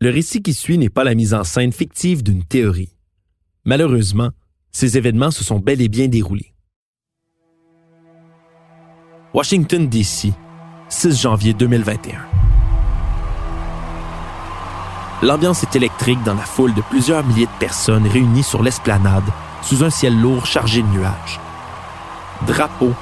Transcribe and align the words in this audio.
Le 0.00 0.10
récit 0.10 0.42
qui 0.42 0.54
suit 0.54 0.78
n'est 0.78 0.88
pas 0.88 1.02
la 1.02 1.16
mise 1.16 1.34
en 1.34 1.42
scène 1.42 1.72
fictive 1.72 2.22
d'une 2.22 2.44
théorie. 2.44 2.94
Malheureusement, 3.64 4.30
ces 4.70 4.96
événements 4.96 5.32
se 5.32 5.42
sont 5.42 5.58
bel 5.58 5.80
et 5.80 5.88
bien 5.88 6.06
déroulés. 6.06 6.54
Washington, 9.34 9.88
D.C., 9.88 10.32
6 10.88 11.20
janvier 11.20 11.52
2021. 11.52 12.20
L'ambiance 15.22 15.64
est 15.64 15.74
électrique 15.74 16.22
dans 16.22 16.34
la 16.34 16.44
foule 16.44 16.74
de 16.74 16.82
plusieurs 16.82 17.26
milliers 17.26 17.46
de 17.46 17.58
personnes 17.58 18.06
réunies 18.06 18.44
sur 18.44 18.62
l'esplanade 18.62 19.28
sous 19.62 19.82
un 19.82 19.90
ciel 19.90 20.16
lourd 20.20 20.46
chargé 20.46 20.82
de 20.82 20.86
nuages. 20.86 21.40
Drapeaux, 22.46 22.94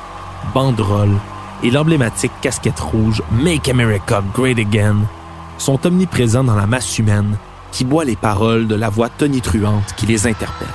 banderoles 0.54 1.18
et 1.62 1.70
l'emblématique 1.70 2.32
casquette 2.40 2.80
rouge 2.80 3.22
Make 3.32 3.68
America 3.68 4.22
Great 4.34 4.58
Again 4.58 4.96
sont 5.58 5.86
omniprésents 5.86 6.44
dans 6.44 6.54
la 6.54 6.66
masse 6.66 6.98
humaine 6.98 7.36
qui 7.72 7.84
boit 7.84 8.04
les 8.04 8.16
paroles 8.16 8.66
de 8.66 8.74
la 8.74 8.88
voix 8.88 9.08
tonitruante 9.08 9.94
qui 9.96 10.06
les 10.06 10.26
interpelle. 10.26 10.68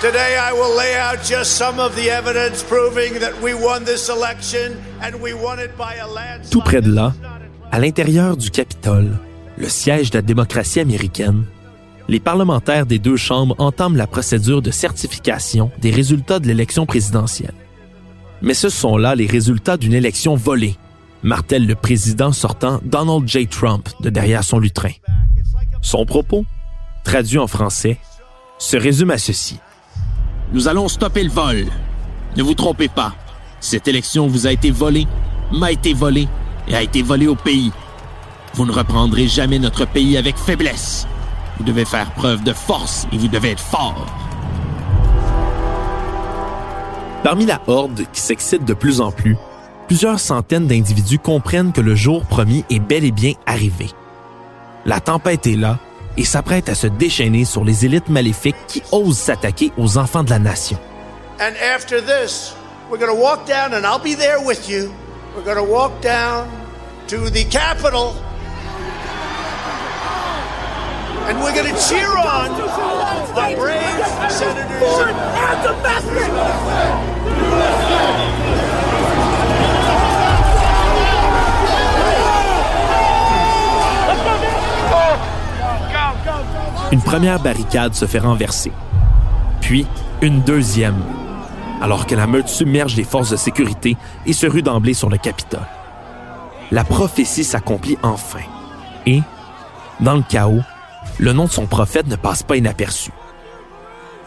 Today, 0.00 0.36
I 0.36 0.52
will 0.52 0.76
lay 0.76 0.94
out 1.00 1.24
just 1.24 1.52
some 1.52 1.78
of 1.78 1.94
the 1.94 2.08
evidence 2.08 2.62
proving 2.62 3.18
that 3.18 3.32
we 3.42 3.54
won 3.54 3.84
this 3.84 4.10
election 4.10 4.76
and 5.02 5.16
we 5.22 5.32
won 5.32 5.58
it 5.58 5.70
by 5.78 5.98
a 5.98 6.06
landslide. 6.06 6.50
Tout 6.50 6.60
près 6.60 6.82
de 6.82 6.92
là, 6.92 7.14
à 7.72 7.78
l'intérieur 7.78 8.36
du 8.36 8.50
Capitole, 8.50 9.18
le 9.56 9.68
siège 9.68 10.10
de 10.10 10.18
la 10.18 10.22
démocratie 10.22 10.80
américaine, 10.80 11.44
les 12.08 12.20
parlementaires 12.20 12.84
des 12.86 12.98
deux 12.98 13.16
chambres 13.16 13.56
entament 13.58 13.96
la 13.96 14.06
procédure 14.06 14.60
de 14.60 14.70
certification 14.70 15.70
des 15.78 15.90
résultats 15.90 16.40
de 16.40 16.46
l'élection 16.46 16.84
présidentielle. 16.84 17.54
Mais 18.46 18.54
ce 18.54 18.68
sont 18.68 18.96
là 18.96 19.16
les 19.16 19.26
résultats 19.26 19.76
d'une 19.76 19.92
élection 19.92 20.36
volée, 20.36 20.76
martèle 21.24 21.66
le 21.66 21.74
président 21.74 22.30
sortant 22.30 22.78
Donald 22.84 23.26
J. 23.26 23.48
Trump 23.48 23.88
de 23.98 24.08
derrière 24.08 24.44
son 24.44 24.60
lutrin. 24.60 24.92
Son 25.82 26.06
propos, 26.06 26.44
traduit 27.02 27.38
en 27.38 27.48
français, 27.48 27.98
se 28.58 28.76
résume 28.76 29.10
à 29.10 29.18
ceci. 29.18 29.58
Nous 30.52 30.68
allons 30.68 30.86
stopper 30.86 31.24
le 31.24 31.30
vol. 31.30 31.66
Ne 32.36 32.44
vous 32.44 32.54
trompez 32.54 32.86
pas. 32.86 33.16
Cette 33.58 33.88
élection 33.88 34.28
vous 34.28 34.46
a 34.46 34.52
été 34.52 34.70
volée, 34.70 35.08
m'a 35.50 35.72
été 35.72 35.92
volée 35.92 36.28
et 36.68 36.76
a 36.76 36.82
été 36.82 37.02
volée 37.02 37.26
au 37.26 37.34
pays. 37.34 37.72
Vous 38.54 38.64
ne 38.64 38.70
reprendrez 38.70 39.26
jamais 39.26 39.58
notre 39.58 39.86
pays 39.86 40.16
avec 40.16 40.36
faiblesse. 40.36 41.08
Vous 41.58 41.64
devez 41.64 41.84
faire 41.84 42.12
preuve 42.12 42.44
de 42.44 42.52
force 42.52 43.08
et 43.12 43.18
vous 43.18 43.28
devez 43.28 43.50
être 43.50 43.60
fort. 43.60 44.06
Parmi 47.26 47.44
la 47.44 47.60
horde 47.66 48.04
qui 48.12 48.20
s'excite 48.20 48.64
de 48.64 48.72
plus 48.72 49.00
en 49.00 49.10
plus, 49.10 49.36
plusieurs 49.88 50.20
centaines 50.20 50.68
d'individus 50.68 51.18
comprennent 51.18 51.72
que 51.72 51.80
le 51.80 51.96
jour 51.96 52.24
promis 52.24 52.64
est 52.70 52.78
bel 52.78 53.04
et 53.04 53.10
bien 53.10 53.32
arrivé. 53.46 53.90
La 54.84 55.00
tempête 55.00 55.44
est 55.48 55.56
là 55.56 55.80
et 56.16 56.24
s'apprête 56.24 56.68
à 56.68 56.76
se 56.76 56.86
déchaîner 56.86 57.44
sur 57.44 57.64
les 57.64 57.84
élites 57.84 58.10
maléfiques 58.10 58.54
qui 58.68 58.80
osent 58.92 59.18
s'attaquer 59.18 59.72
aux 59.76 59.98
enfants 59.98 60.22
de 60.22 60.30
la 60.30 60.38
nation. 60.38 60.78
And 61.40 61.54
after 61.74 62.00
this, 62.00 62.54
we're 62.88 63.00
going 63.00 63.12
to 63.12 63.20
walk 63.20 63.44
down, 63.44 63.74
and 63.74 63.84
I'll 63.84 63.98
be 63.98 64.14
there 64.14 64.38
with 64.40 64.68
you. 64.70 64.92
We're 65.34 65.42
going 65.42 65.56
to 65.56 65.68
walk 65.68 66.00
down 66.00 66.46
to 67.08 67.28
the 67.28 67.42
Capitol. 67.50 68.14
And 71.26 71.42
we're 71.42 71.56
going 71.56 71.74
to 71.74 71.88
cheer 71.88 72.06
on 72.06 72.52
our 73.34 73.56
brave 73.56 74.30
senators. 74.30 74.76
Une 86.92 87.02
première 87.02 87.40
barricade 87.40 87.94
se 87.94 88.06
fait 88.06 88.20
renverser, 88.20 88.72
puis 89.60 89.86
une 90.22 90.40
deuxième, 90.42 91.02
alors 91.82 92.06
que 92.06 92.14
la 92.14 92.26
meute 92.26 92.48
submerge 92.48 92.94
les 92.96 93.04
forces 93.04 93.30
de 93.30 93.36
sécurité 93.36 93.96
et 94.24 94.32
se 94.32 94.46
rue 94.46 94.62
d'emblée 94.62 94.94
sur 94.94 95.10
le 95.10 95.18
Capitole. 95.18 95.66
La 96.70 96.84
prophétie 96.84 97.44
s'accomplit 97.44 97.98
enfin, 98.02 98.40
et, 99.04 99.20
dans 100.00 100.14
le 100.14 100.22
chaos, 100.22 100.62
le 101.18 101.32
nom 101.32 101.44
de 101.44 101.50
son 101.50 101.66
prophète 101.66 102.06
ne 102.06 102.16
passe 102.16 102.42
pas 102.42 102.56
inaperçu. 102.56 103.10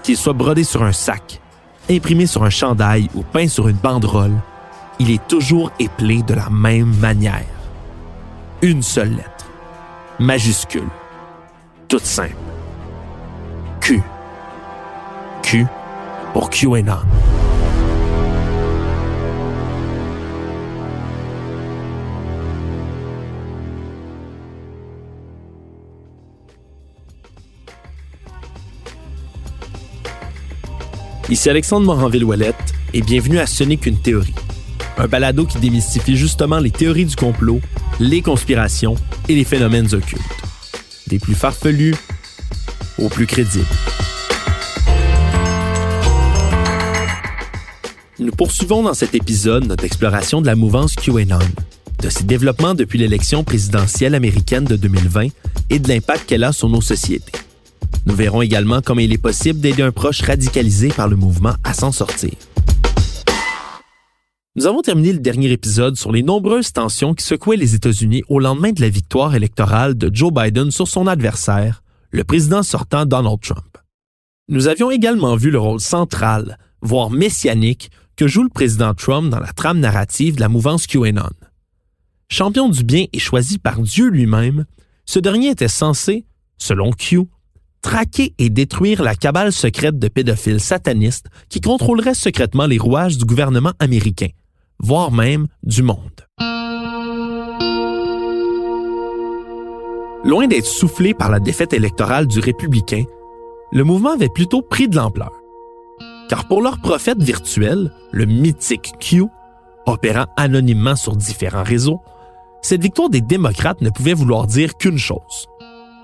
Qu'il 0.04 0.18
soit 0.18 0.34
brodé 0.34 0.64
sur 0.64 0.84
un 0.84 0.92
sac, 0.92 1.42
imprimé 1.90 2.26
sur 2.26 2.44
un 2.44 2.50
chandail 2.50 3.10
ou 3.16 3.24
peint 3.24 3.48
sur 3.48 3.68
une 3.68 3.78
banderole, 3.78 4.36
il 5.00 5.12
est 5.12 5.28
toujours 5.28 5.72
éplé 5.80 6.22
de 6.24 6.34
la 6.34 6.50
même 6.50 6.94
manière. 6.98 7.46
Une 8.62 8.84
seule 8.84 9.12
lettre, 9.12 9.48
majuscule, 10.20 10.90
toute 11.88 12.06
simple. 12.06 12.36
Q. 13.82 14.02
Q 15.42 15.66
pour 16.34 16.50
QAnon. 16.50 17.00
Ici 31.30 31.48
Alexandre 31.48 31.86
Moranville-Ouellette 31.86 32.74
et 32.92 33.04
bienvenue 33.04 33.38
à 33.38 33.46
Ce 33.46 33.64
n'est 33.64 33.78
qu'une 33.78 34.00
théorie. 34.00 34.34
Un 34.98 35.08
balado 35.08 35.46
qui 35.46 35.60
démystifie 35.60 36.18
justement 36.18 36.58
les 36.58 36.72
théories 36.72 37.06
du 37.06 37.16
complot, 37.16 37.62
les 38.00 38.24
conspirations 38.24 38.96
et 39.28 39.36
les 39.36 39.44
phénomènes 39.44 39.94
occultes. 39.94 40.24
Des 41.06 41.20
plus 41.20 41.36
farfelus 41.36 41.96
aux 42.98 43.10
plus 43.10 43.28
crédibles. 43.28 43.64
Nous 48.18 48.32
poursuivons 48.32 48.82
dans 48.82 48.96
cet 48.96 49.14
épisode 49.14 49.68
notre 49.68 49.84
exploration 49.84 50.42
de 50.42 50.48
la 50.48 50.56
mouvance 50.56 50.96
QAnon, 50.96 51.38
de 52.02 52.10
ses 52.10 52.24
développements 52.24 52.74
depuis 52.74 52.98
l'élection 52.98 53.44
présidentielle 53.44 54.16
américaine 54.16 54.66
de 54.66 54.76
2020 54.76 55.28
et 55.70 55.78
de 55.78 55.88
l'impact 55.88 56.26
qu'elle 56.26 56.44
a 56.44 56.52
sur 56.52 56.70
nos 56.70 56.82
sociétés. 56.82 57.34
Nous 58.10 58.16
verrons 58.16 58.42
également 58.42 58.82
comment 58.82 59.02
il 59.02 59.14
est 59.14 59.20
possible 59.20 59.60
d'aider 59.60 59.84
un 59.84 59.92
proche 59.92 60.24
radicalisé 60.24 60.88
par 60.88 61.08
le 61.08 61.16
mouvement 61.16 61.54
à 61.64 61.76
s'en 61.76 61.92
sortir. 61.92 62.32
Nous 64.56 64.66
avons 64.66 64.82
terminé 64.82 65.14
le 65.14 65.20
dernier 65.20 65.52
épisode 65.52 65.96
sur 65.96 66.12
les 66.12 66.24
nombreuses 66.24 66.74
tensions 66.74 67.14
qui 67.14 67.24
secouaient 67.24 67.56
les 67.56 67.76
États-Unis 67.76 68.24
au 68.28 68.40
lendemain 68.40 68.72
de 68.72 68.82
la 68.82 68.90
victoire 68.90 69.36
électorale 69.36 69.96
de 69.96 70.10
Joe 70.12 70.34
Biden 70.34 70.72
sur 70.72 70.88
son 70.88 71.06
adversaire, 71.06 71.84
le 72.10 72.24
président 72.24 72.64
sortant 72.64 73.06
Donald 73.06 73.40
Trump. 73.42 73.78
Nous 74.48 74.68
avions 74.68 74.90
également 74.90 75.36
vu 75.36 75.52
le 75.52 75.60
rôle 75.60 75.80
central, 75.80 76.58
voire 76.82 77.12
messianique, 77.12 77.92
que 78.16 78.28
joue 78.28 78.42
le 78.42 78.50
président 78.50 78.96
Trump 78.96 79.30
dans 79.30 79.40
la 79.40 79.54
trame 79.54 79.80
narrative 79.80 80.38
de 80.38 80.42
la 80.42 80.50
mouvance 80.50 80.88
QAnon. 80.88 81.30
Champion 82.28 82.70
du 82.70 82.84
bien 82.84 83.06
et 83.14 83.20
choisi 83.20 83.60
par 83.60 83.80
Dieu 83.80 84.10
lui-même, 84.10 84.66
ce 85.06 85.20
dernier 85.20 85.50
était 85.50 85.68
censé, 85.68 86.26
selon 86.58 86.92
Q, 86.92 87.28
traquer 87.82 88.34
et 88.38 88.50
détruire 88.50 89.04
la 89.04 89.16
cabale 89.16 89.52
secrète 89.52 90.00
de 90.00 90.08
pédophiles 90.08 90.60
satanistes 90.60 91.28
qui 91.50 91.62
contrôlerait 91.62 92.14
secrètement 92.14 92.66
les 92.66 92.78
rouages 92.78 93.18
du 93.18 93.26
gouvernement 93.26 93.74
américain, 93.80 94.30
voire 94.80 95.12
même 95.12 95.48
du 95.64 95.84
monde. 95.84 96.26
Loin 100.26 100.48
d'être 100.48 100.66
soufflé 100.66 101.14
par 101.14 101.30
la 101.30 101.40
défaite 101.40 101.74
électorale 101.74 102.28
du 102.28 102.40
républicain, 102.40 103.04
le 103.72 103.84
mouvement 103.84 104.14
avait 104.14 104.30
plutôt 104.30 104.62
pris 104.62 104.90
de 104.90 104.96
l'ampleur. 104.96 105.32
Car 106.28 106.48
pour 106.48 106.62
leur 106.62 106.80
prophète 106.80 107.24
virtuel, 107.24 107.92
le 108.12 108.26
mythique 108.26 108.94
Q, 109.00 109.24
opérant 109.86 110.28
anonymement 110.38 110.96
sur 110.96 111.16
différents 111.16 111.64
réseaux, 111.64 112.02
cette 112.62 112.82
victoire 112.82 113.10
des 113.10 113.22
démocrates 113.22 113.82
ne 113.82 113.90
pouvait 113.90 114.14
vouloir 114.14 114.46
dire 114.46 114.76
qu'une 114.78 114.98
chose. 114.98 115.48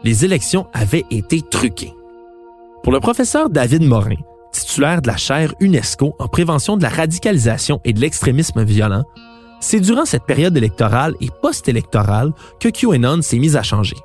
Les 0.05 0.23
élections 0.23 0.67
avaient 0.71 1.05
été 1.09 1.41
truquées. 1.41 1.95
Pour 2.83 2.93
le 2.93 2.99
professeur 2.99 3.49
David 3.49 3.81
Morin, 3.81 4.17
titulaire 4.51 5.01
de 5.01 5.07
la 5.07 5.17
chaire 5.17 5.55
UNESCO 5.59 6.13
en 6.19 6.27
prévention 6.27 6.77
de 6.77 6.83
la 6.83 6.89
radicalisation 6.89 7.81
et 7.83 7.91
de 7.91 7.99
l'extrémisme 7.99 8.63
violent, 8.63 9.01
c'est 9.59 9.79
durant 9.79 10.05
cette 10.05 10.25
période 10.25 10.55
électorale 10.55 11.15
et 11.21 11.29
post-électorale 11.41 12.33
que 12.59 12.69
QAnon 12.69 13.23
s'est 13.23 13.39
mis 13.39 13.57
à 13.57 13.63
changer. 13.63 13.95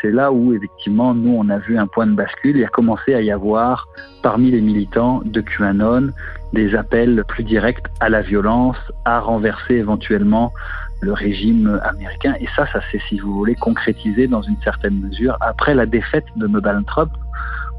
C'est 0.00 0.12
là 0.12 0.30
où, 0.30 0.52
effectivement, 0.54 1.12
nous, 1.12 1.34
on 1.36 1.48
a 1.48 1.58
vu 1.58 1.76
un 1.76 1.88
point 1.88 2.06
de 2.06 2.14
bascule. 2.14 2.58
Il 2.58 2.64
a 2.64 2.68
commencé 2.68 3.12
à 3.12 3.20
y 3.20 3.32
avoir, 3.32 3.88
parmi 4.22 4.52
les 4.52 4.60
militants 4.60 5.22
de 5.24 5.40
QAnon, 5.40 6.12
des 6.52 6.76
appels 6.76 7.24
plus 7.26 7.42
directs 7.42 7.82
à 7.98 8.08
la 8.08 8.22
violence, 8.22 8.76
à 9.04 9.18
renverser 9.18 9.74
éventuellement 9.74 10.52
le 11.00 11.12
régime 11.12 11.80
américain. 11.84 12.34
Et 12.40 12.46
ça, 12.56 12.66
ça 12.72 12.80
s'est, 12.90 13.00
si 13.08 13.18
vous 13.18 13.34
voulez, 13.34 13.54
concrétisé 13.54 14.26
dans 14.26 14.42
une 14.42 14.56
certaine 14.62 15.00
mesure 15.00 15.36
après 15.40 15.74
la 15.74 15.86
défaite 15.86 16.26
de 16.36 16.46
Trump, 16.86 17.10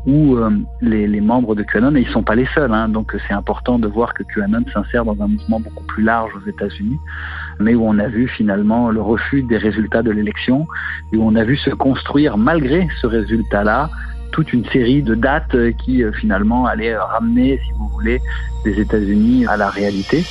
où 0.06 0.38
euh, 0.38 0.50
les, 0.81 1.19
membres 1.19 1.54
de 1.54 1.64
QAnon, 1.64 1.96
et 1.96 2.02
ils 2.02 2.10
sont 2.10 2.24
pas 2.24 2.36
les 2.36 2.48
seuls, 2.56 2.74
hein, 2.74 2.88
donc 2.88 3.14
c'est 3.28 3.34
important 3.34 3.78
de 3.78 3.88
voir 3.88 4.14
que 4.14 4.24
QAnon 4.24 4.64
s'insère 4.74 5.04
dans 5.04 5.22
un 5.22 5.28
mouvement 5.28 5.60
beaucoup 5.60 5.84
plus 5.84 6.04
large 6.04 6.31
aux 6.34 6.50
États-Unis, 6.50 6.98
mais 7.60 7.75
où 7.75 7.84
on 7.86 8.00
a 8.00 8.08
vu 8.08 8.30
finalement 8.30 8.90
le 8.90 9.02
refus 9.02 9.44
des 9.44 9.58
résultats 9.58 10.04
de 10.04 10.12
l'élection, 10.12 10.66
et 11.12 11.18
où 11.18 11.24
on 11.28 11.36
a 11.36 11.44
vu 11.44 11.58
se 11.58 11.72
construire, 11.72 12.38
malgré 12.38 12.88
ce 13.02 13.08
résultat-là, 13.08 13.90
toute 14.31 14.54
une 14.54 14.66
série 14.66 15.02
de 15.02 15.16
dates 15.16 15.56
qui 15.84 16.04
euh, 16.04 16.14
finalement 16.14 16.66
allaient 16.66 16.98
ramener, 16.98 17.60
si 17.66 17.72
vous 17.74 17.90
voulez, 17.90 18.22
les 18.66 18.80
États-Unis 18.80 19.46
à 19.48 19.58
la 19.58 19.69
réalité. 19.69 20.24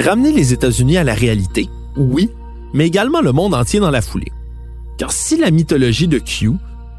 Ramener 0.00 0.32
les 0.32 0.54
États-Unis 0.54 0.96
à 0.96 1.04
la 1.04 1.12
réalité, 1.12 1.68
oui, 1.94 2.30
mais 2.72 2.86
également 2.86 3.20
le 3.20 3.32
monde 3.32 3.52
entier 3.52 3.80
dans 3.80 3.90
la 3.90 4.00
foulée. 4.00 4.32
Car 4.96 5.12
si 5.12 5.36
la 5.36 5.50
mythologie 5.50 6.08
de 6.08 6.18
Q, 6.18 6.52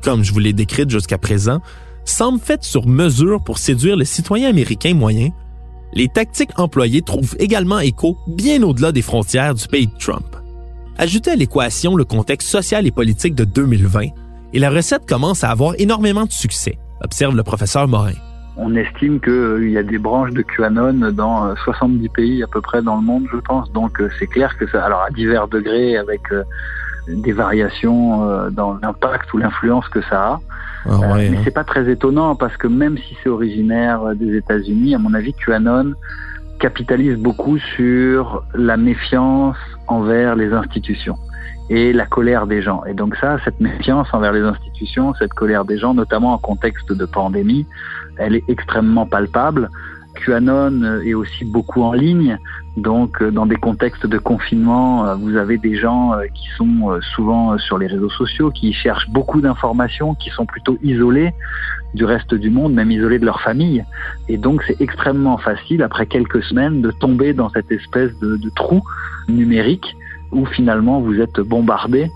comme 0.03 0.23
je 0.23 0.31
vous 0.31 0.37
l'ai 0.37 0.53
décrite 0.53 0.91
jusqu'à 0.91 1.17
présent, 1.17 1.61
semble 2.05 2.39
faite 2.39 2.63
sur 2.63 2.85
mesure 2.85 3.43
pour 3.43 3.57
séduire 3.57 3.95
le 3.95 4.05
citoyen 4.05 4.49
américain 4.49 4.93
moyen, 4.93 5.29
les 5.93 6.09
tactiques 6.09 6.59
employées 6.59 7.01
trouvent 7.01 7.35
également 7.39 7.79
écho 7.79 8.17
bien 8.27 8.61
au-delà 8.61 8.91
des 8.91 9.01
frontières 9.01 9.55
du 9.55 9.67
pays 9.67 9.87
de 9.87 9.97
Trump. 9.97 10.35
Ajoutez 10.99 11.31
à 11.31 11.35
l'équation 11.35 11.95
le 11.95 12.05
contexte 12.05 12.49
social 12.49 12.85
et 12.85 12.91
politique 12.91 13.33
de 13.33 13.45
2020, 13.45 14.09
et 14.53 14.59
la 14.59 14.69
recette 14.69 15.07
commence 15.07 15.43
à 15.43 15.49
avoir 15.49 15.73
énormément 15.79 16.25
de 16.25 16.31
succès, 16.31 16.77
observe 17.03 17.35
le 17.35 17.41
professeur 17.41 17.87
Morin. 17.87 18.13
On 18.63 18.75
estime 18.75 19.19
qu'il 19.19 19.33
euh, 19.33 19.69
y 19.69 19.77
a 19.79 19.83
des 19.83 19.97
branches 19.97 20.31
de 20.33 20.43
QAnon 20.43 21.11
dans 21.11 21.55
70 21.55 22.05
euh, 22.05 22.09
pays 22.13 22.43
à 22.43 22.47
peu 22.47 22.61
près 22.61 22.83
dans 22.83 22.95
le 22.95 23.01
monde, 23.01 23.25
je 23.31 23.37
pense. 23.37 23.71
Donc 23.71 23.99
euh, 23.99 24.09
c'est 24.19 24.27
clair 24.27 24.55
que 24.55 24.67
ça, 24.67 24.85
alors 24.85 25.01
à 25.01 25.09
divers 25.09 25.47
degrés, 25.47 25.97
avec 25.97 26.21
des 27.07 27.31
variations 27.31 28.49
dans 28.51 28.77
l'impact 28.83 29.33
ou 29.33 29.39
l'influence 29.39 29.87
que 29.89 30.01
ça 30.03 30.23
a. 30.23 30.39
Ah 30.85 31.15
mais 31.15 31.29
hein. 31.29 31.41
c'est 31.43 31.53
pas 31.53 31.63
très 31.63 31.89
étonnant 31.89 32.35
parce 32.35 32.55
que 32.57 32.67
même 32.67 32.97
si 32.99 33.17
c'est 33.23 33.29
originaire 33.29 34.15
des 34.15 34.37
États-Unis, 34.37 34.93
à 34.93 34.99
mon 34.99 35.13
avis, 35.15 35.33
QAnon 35.33 35.93
capitalise 36.59 37.17
beaucoup 37.17 37.57
sur 37.57 38.43
la 38.53 38.77
méfiance 38.77 39.57
envers 39.87 40.35
les 40.35 40.53
institutions 40.53 41.17
et 41.71 41.93
la 41.93 42.05
colère 42.05 42.47
des 42.47 42.61
gens. 42.61 42.83
Et 42.83 42.93
donc 42.93 43.15
ça, 43.15 43.37
cette 43.45 43.61
méfiance 43.61 44.09
envers 44.11 44.33
les 44.33 44.41
institutions, 44.41 45.13
cette 45.17 45.33
colère 45.33 45.63
des 45.63 45.77
gens, 45.77 45.93
notamment 45.93 46.33
en 46.33 46.37
contexte 46.37 46.91
de 46.91 47.05
pandémie, 47.05 47.65
elle 48.17 48.35
est 48.35 48.43
extrêmement 48.49 49.05
palpable. 49.05 49.69
QAnon 50.13 51.01
est 51.01 51.13
aussi 51.13 51.45
beaucoup 51.45 51.83
en 51.83 51.93
ligne, 51.93 52.37
donc 52.75 53.23
dans 53.23 53.45
des 53.45 53.55
contextes 53.55 54.05
de 54.05 54.17
confinement, 54.17 55.15
vous 55.15 55.37
avez 55.37 55.57
des 55.57 55.77
gens 55.77 56.11
qui 56.35 56.49
sont 56.57 56.99
souvent 57.15 57.57
sur 57.57 57.77
les 57.77 57.87
réseaux 57.87 58.09
sociaux, 58.09 58.51
qui 58.51 58.73
cherchent 58.73 59.09
beaucoup 59.09 59.39
d'informations, 59.39 60.13
qui 60.13 60.29
sont 60.29 60.45
plutôt 60.45 60.77
isolés 60.83 61.31
du 61.93 62.03
reste 62.03 62.33
du 62.33 62.49
monde, 62.49 62.73
même 62.73 62.91
isolés 62.91 63.19
de 63.19 63.25
leur 63.25 63.39
famille. 63.39 63.85
Et 64.27 64.37
donc 64.37 64.61
c'est 64.67 64.81
extrêmement 64.81 65.37
facile, 65.37 65.81
après 65.81 66.05
quelques 66.05 66.43
semaines, 66.43 66.81
de 66.81 66.91
tomber 66.91 67.33
dans 67.33 67.47
cette 67.47 67.71
espèce 67.71 68.11
de, 68.19 68.35
de 68.35 68.49
trou 68.49 68.81
numérique 69.29 69.95
où 70.31 70.45
finalement 70.45 71.01
vous 71.01 71.19
êtes 71.19 71.39
bombardé 71.39 72.09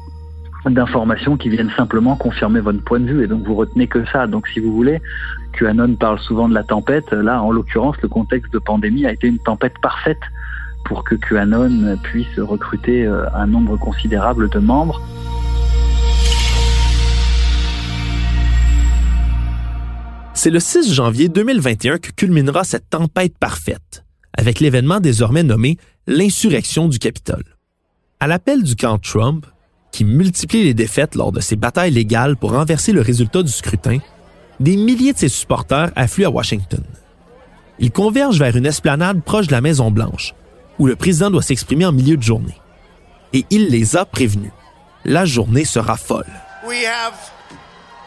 d'informations 0.69 1.37
qui 1.37 1.49
viennent 1.49 1.71
simplement 1.77 2.15
confirmer 2.15 2.59
votre 2.59 2.83
point 2.83 2.99
de 2.99 3.05
vue 3.05 3.23
et 3.23 3.27
donc 3.27 3.43
vous 3.45 3.55
retenez 3.55 3.87
que 3.87 4.05
ça. 4.07 4.27
Donc 4.27 4.47
si 4.47 4.59
vous 4.59 4.73
voulez, 4.73 4.99
QAnon 5.53 5.95
parle 5.95 6.19
souvent 6.19 6.49
de 6.49 6.53
la 6.53 6.63
tempête. 6.63 7.11
Là, 7.11 7.41
en 7.41 7.51
l'occurrence, 7.51 7.95
le 8.01 8.09
contexte 8.09 8.51
de 8.51 8.59
pandémie 8.59 9.05
a 9.05 9.11
été 9.11 9.27
une 9.27 9.39
tempête 9.39 9.77
parfaite 9.81 10.21
pour 10.85 11.03
que 11.03 11.15
QAnon 11.15 11.97
puisse 12.03 12.39
recruter 12.39 13.05
euh, 13.05 13.25
un 13.33 13.47
nombre 13.47 13.77
considérable 13.77 14.49
de 14.49 14.59
membres. 14.59 15.01
C'est 20.33 20.51
le 20.51 20.59
6 20.59 20.93
janvier 20.93 21.27
2021 21.27 21.97
que 21.97 22.11
culminera 22.11 22.63
cette 22.63 22.89
tempête 22.89 23.35
parfaite, 23.39 24.03
avec 24.37 24.59
l'événement 24.59 24.99
désormais 24.99 25.43
nommé 25.43 25.77
l'insurrection 26.05 26.87
du 26.87 26.99
Capitole. 26.99 27.54
À 28.21 28.27
l'appel 28.27 28.63
du 28.63 28.77
camp 28.77 28.97
Trump, 28.97 29.45
qui 29.91 30.05
multiplie 30.05 30.63
les 30.63 30.73
défaites 30.73 31.15
lors 31.15 31.33
de 31.33 31.41
ses 31.41 31.57
batailles 31.57 31.91
légales 31.91 32.37
pour 32.37 32.51
renverser 32.51 32.93
le 32.93 33.01
résultat 33.01 33.43
du 33.43 33.51
scrutin, 33.51 33.99
des 34.61 34.77
milliers 34.77 35.11
de 35.11 35.17
ses 35.17 35.27
supporters 35.27 35.91
affluent 35.97 36.25
à 36.25 36.29
Washington. 36.29 36.83
Ils 37.77 37.91
convergent 37.91 38.39
vers 38.39 38.55
une 38.55 38.65
esplanade 38.65 39.21
proche 39.21 39.47
de 39.47 39.51
la 39.51 39.59
Maison-Blanche, 39.59 40.33
où 40.79 40.87
le 40.87 40.95
président 40.95 41.29
doit 41.29 41.41
s'exprimer 41.41 41.85
en 41.85 41.91
milieu 41.91 42.15
de 42.15 42.23
journée. 42.23 42.57
Et 43.33 43.45
il 43.49 43.67
les 43.67 43.97
a 43.97 44.05
prévenus. 44.05 44.51
La 45.03 45.25
journée 45.25 45.65
sera 45.65 45.97
folle. 45.97 46.31
We 46.65 46.85
have 46.85 47.13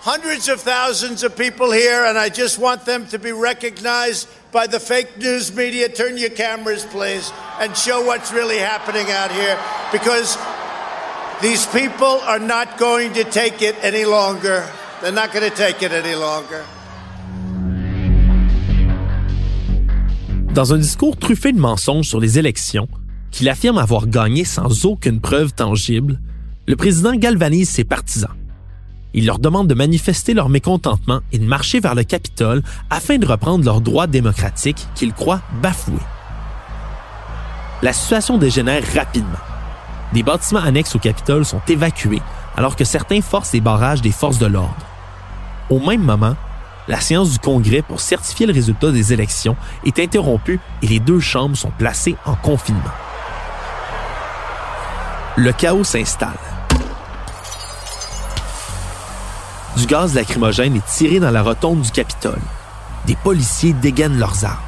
hundreds 0.02 0.48
of 0.48 0.62
thousands 0.62 1.22
of 1.22 1.36
people 1.36 1.70
here, 1.70 2.06
and 2.06 2.18
I 2.18 2.30
just 2.34 2.58
want 2.58 2.86
them 2.86 3.06
to 3.08 3.18
be 3.18 3.30
recognized 3.30 4.26
by 4.52 4.66
the 4.66 4.80
fake 4.80 5.18
news 5.18 5.52
media. 5.54 5.90
Turn 5.90 6.16
your 6.16 6.30
cameras, 6.30 6.86
please, 6.86 7.30
and 7.60 7.74
show 7.74 8.02
what's 8.02 8.32
really 8.32 8.58
happening 8.58 9.06
out 9.10 9.30
here 9.30 9.56
because 9.92 10.38
these 11.40 11.66
people 11.66 12.20
are 12.26 12.40
not 12.40 12.78
going 12.78 13.12
to 13.12 13.24
take 13.24 13.62
it 13.62 13.76
any 13.82 14.04
longer. 14.04 14.64
They're 15.00 15.12
not 15.12 15.32
going 15.32 15.48
to 15.48 15.56
take 15.56 15.82
it 15.82 15.92
any 15.92 16.14
longer. 16.14 16.64
Dans 20.54 20.72
un 20.72 20.78
discours 20.78 21.16
truffé 21.16 21.52
de 21.52 21.60
mensonges 21.60 22.08
sur 22.08 22.18
les 22.18 22.38
élections, 22.38 22.88
qu'il 23.30 23.48
affirme 23.48 23.78
avoir 23.78 24.06
gagné 24.06 24.44
sans 24.44 24.84
aucune 24.86 25.20
preuve 25.20 25.52
tangible, 25.52 26.18
le 26.66 26.74
président 26.74 27.14
galvanise 27.14 27.68
ses 27.68 27.84
partisans 27.84 28.34
il 29.14 29.26
leur 29.26 29.38
demande 29.38 29.68
de 29.68 29.74
manifester 29.74 30.34
leur 30.34 30.48
mécontentement 30.48 31.20
et 31.32 31.38
de 31.38 31.44
marcher 31.44 31.80
vers 31.80 31.94
le 31.94 32.04
Capitole 32.04 32.62
afin 32.90 33.18
de 33.18 33.26
reprendre 33.26 33.64
leurs 33.64 33.80
droits 33.80 34.06
démocratiques 34.06 34.86
qu'ils 34.94 35.12
croient 35.12 35.42
bafoués. 35.62 35.96
La 37.80 37.92
situation 37.92 38.38
dégénère 38.38 38.82
rapidement. 38.94 39.38
Des 40.12 40.22
bâtiments 40.22 40.60
annexes 40.60 40.96
au 40.96 40.98
Capitole 40.98 41.44
sont 41.44 41.60
évacués 41.68 42.22
alors 42.56 42.74
que 42.74 42.84
certains 42.84 43.20
forcent 43.20 43.52
les 43.52 43.60
barrages 43.60 44.02
des 44.02 44.10
forces 44.10 44.38
de 44.38 44.46
l'ordre. 44.46 44.74
Au 45.70 45.78
même 45.78 46.02
moment, 46.02 46.34
la 46.88 47.00
séance 47.00 47.30
du 47.30 47.38
Congrès 47.38 47.82
pour 47.82 48.00
certifier 48.00 48.46
le 48.46 48.52
résultat 48.52 48.90
des 48.90 49.12
élections 49.12 49.54
est 49.84 50.00
interrompue 50.00 50.58
et 50.82 50.88
les 50.88 50.98
deux 50.98 51.20
chambres 51.20 51.56
sont 51.56 51.70
placées 51.70 52.16
en 52.24 52.34
confinement. 52.34 52.82
Le 55.36 55.52
chaos 55.52 55.84
s'installe. 55.84 56.30
Du 59.76 59.86
gaz 59.86 60.14
lacrymogène 60.14 60.74
est 60.74 60.86
tiré 60.86 61.20
dans 61.20 61.30
la 61.30 61.42
rotonde 61.42 61.82
du 61.82 61.90
Capitole. 61.92 62.40
Des 63.06 63.14
policiers 63.14 63.72
dégainent 63.74 64.18
leurs 64.18 64.44
armes. 64.44 64.67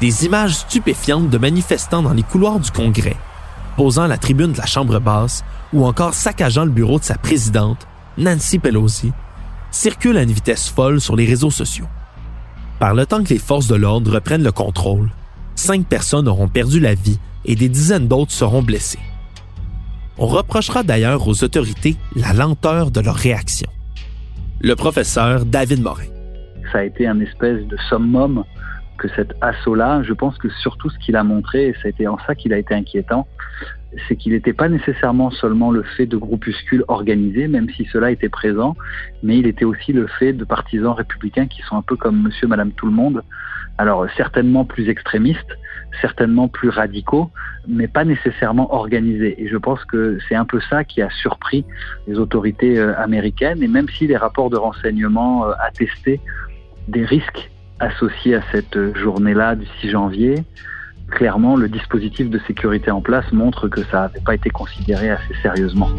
Des 0.00 0.26
images 0.26 0.54
stupéfiantes 0.54 1.30
de 1.30 1.38
manifestants 1.38 2.02
dans 2.02 2.12
les 2.12 2.22
couloirs 2.22 2.60
du 2.60 2.70
Congrès, 2.70 3.16
posant 3.76 4.06
la 4.06 4.18
tribune 4.18 4.52
de 4.52 4.58
la 4.58 4.66
Chambre 4.66 5.00
basse 5.00 5.44
ou 5.72 5.84
encore 5.84 6.14
saccageant 6.14 6.64
le 6.64 6.70
bureau 6.70 6.98
de 6.98 7.04
sa 7.04 7.16
présidente, 7.16 7.86
Nancy 8.18 8.58
Pelosi, 8.58 9.12
circulent 9.70 10.18
à 10.18 10.22
une 10.22 10.32
vitesse 10.32 10.68
folle 10.68 11.00
sur 11.00 11.16
les 11.16 11.26
réseaux 11.26 11.50
sociaux. 11.50 11.88
Par 12.78 12.94
le 12.94 13.06
temps 13.06 13.24
que 13.24 13.30
les 13.30 13.38
forces 13.38 13.68
de 13.68 13.74
l'ordre 13.74 14.12
reprennent 14.12 14.44
le 14.44 14.52
contrôle, 14.52 15.10
cinq 15.54 15.86
personnes 15.86 16.28
auront 16.28 16.48
perdu 16.48 16.80
la 16.80 16.94
vie 16.94 17.18
et 17.44 17.54
des 17.54 17.68
dizaines 17.68 18.08
d'autres 18.08 18.32
seront 18.32 18.62
blessées. 18.62 18.98
On 20.18 20.26
reprochera 20.26 20.82
d'ailleurs 20.82 21.26
aux 21.26 21.44
autorités 21.44 21.96
la 22.14 22.32
lenteur 22.32 22.90
de 22.90 23.00
leur 23.00 23.16
réaction 23.16 23.68
le 24.60 24.74
professeur 24.74 25.44
David 25.44 25.82
Morin. 25.82 26.06
Ça 26.72 26.78
a 26.78 26.84
été 26.84 27.06
un 27.06 27.20
espèce 27.20 27.64
de 27.66 27.76
summum 27.88 28.44
que 28.96 29.08
cet 29.08 29.34
assaut-là, 29.40 30.02
je 30.02 30.12
pense 30.12 30.36
que 30.38 30.48
surtout 30.48 30.90
ce 30.90 30.98
qu'il 30.98 31.16
a 31.16 31.24
montré, 31.24 31.68
et 31.68 31.72
ça 31.74 31.82
a 31.84 31.88
été 31.88 32.06
en 32.08 32.18
ça 32.26 32.34
qu'il 32.34 32.52
a 32.52 32.58
été 32.58 32.74
inquiétant, 32.74 33.26
c'est 34.08 34.16
qu'il 34.16 34.32
n'était 34.32 34.52
pas 34.52 34.68
nécessairement 34.68 35.30
seulement 35.30 35.70
le 35.70 35.82
fait 35.82 36.06
de 36.06 36.16
groupuscules 36.16 36.84
organisés, 36.88 37.48
même 37.48 37.68
si 37.70 37.86
cela 37.86 38.10
était 38.10 38.28
présent, 38.28 38.76
mais 39.22 39.38
il 39.38 39.46
était 39.46 39.64
aussi 39.64 39.92
le 39.92 40.06
fait 40.06 40.32
de 40.32 40.44
partisans 40.44 40.92
républicains 40.92 41.46
qui 41.46 41.62
sont 41.62 41.76
un 41.76 41.82
peu 41.82 41.96
comme 41.96 42.22
monsieur, 42.22 42.46
madame, 42.46 42.72
tout 42.72 42.86
le 42.86 42.92
monde, 42.92 43.22
alors 43.78 44.06
certainement 44.16 44.64
plus 44.64 44.88
extrémistes, 44.88 45.56
certainement 46.00 46.48
plus 46.48 46.68
radicaux, 46.68 47.30
mais 47.68 47.88
pas 47.88 48.04
nécessairement 48.04 48.72
organisés. 48.74 49.40
Et 49.42 49.48
je 49.48 49.56
pense 49.56 49.84
que 49.84 50.18
c'est 50.28 50.34
un 50.34 50.44
peu 50.44 50.60
ça 50.60 50.84
qui 50.84 51.02
a 51.02 51.10
surpris 51.10 51.64
les 52.06 52.18
autorités 52.18 52.78
euh, 52.78 52.98
américaines. 52.98 53.62
Et 53.62 53.68
même 53.68 53.88
si 53.88 54.06
les 54.06 54.16
rapports 54.16 54.50
de 54.50 54.56
renseignement 54.56 55.46
euh, 55.46 55.52
attestaient 55.60 56.20
des 56.88 57.04
risques 57.04 57.50
associés 57.80 58.34
à 58.34 58.42
cette 58.52 58.78
journée-là 58.96 59.54
du 59.56 59.66
6 59.80 59.90
janvier, 59.90 60.44
clairement, 61.10 61.56
le 61.56 61.68
dispositif 61.68 62.30
de 62.30 62.38
sécurité 62.46 62.90
en 62.90 63.00
place 63.00 63.30
montre 63.32 63.68
que 63.68 63.82
ça 63.84 64.02
n'avait 64.02 64.20
pas 64.20 64.34
été 64.34 64.50
considéré 64.50 65.10
assez 65.10 65.34
sérieusement. 65.42 65.90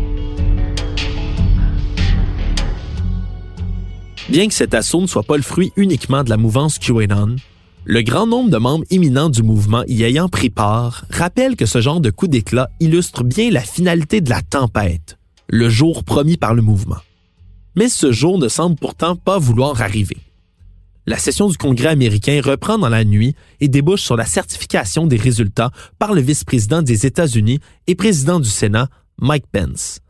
Bien 4.30 4.48
que 4.48 4.54
cet 4.54 4.74
assaut 4.74 5.02
ne 5.02 5.08
soit 5.08 5.24
pas 5.24 5.38
le 5.38 5.44
fruit 5.44 5.72
uniquement 5.78 6.24
de 6.24 6.30
la 6.30 6.38
mouvance 6.38 6.80
QAnon, 6.80 7.38
le 7.86 8.02
grand 8.02 8.28
nombre 8.28 8.50
de 8.50 8.58
membres 8.58 8.84
éminents 8.90 9.30
du 9.30 9.42
mouvement 9.42 9.84
y 9.88 10.04
ayant 10.04 10.28
pris 10.28 10.50
part 10.50 11.06
rappelle 11.10 11.56
que 11.56 11.66
ce 11.66 11.80
genre 11.80 12.02
de 12.02 12.10
coup 12.10 12.28
d'éclat 12.28 12.68
illustre 12.82 13.24
bien 13.24 13.50
la 13.50 13.62
finalité 13.62 14.20
de 14.20 14.30
la 14.30 14.42
tempête, 14.42 15.18
le 15.48 15.70
jour 15.70 16.04
promis 16.04 16.36
par 16.36 16.54
le 16.54 16.62
mouvement. 16.62 16.98
Mais 17.76 17.88
ce 17.88 18.12
jour 18.12 18.38
ne 18.38 18.50
semble 18.50 18.76
pourtant 18.76 19.16
pas 19.16 19.38
vouloir 19.38 19.82
arriver. 19.82 20.18
La 21.10 21.18
session 21.18 21.48
du 21.48 21.58
Congrès 21.58 21.88
américain 21.88 22.42
reprend 22.44 22.78
dans 22.78 22.90
la 22.90 23.06
nuit 23.06 23.34
et 23.62 23.70
débouche 23.70 24.02
sur 24.02 24.18
la 24.18 24.26
certification 24.26 25.08
des 25.08 25.16
résultats 25.16 25.72
par 26.00 26.14
le 26.14 26.20
vice-président 26.20 26.82
des 26.82 27.06
États-Unis 27.06 27.62
et 27.88 27.96
président 27.96 28.42
du 28.42 28.50
Sénat, 28.50 28.90
Mike 29.18 29.48
Pence, 29.50 30.02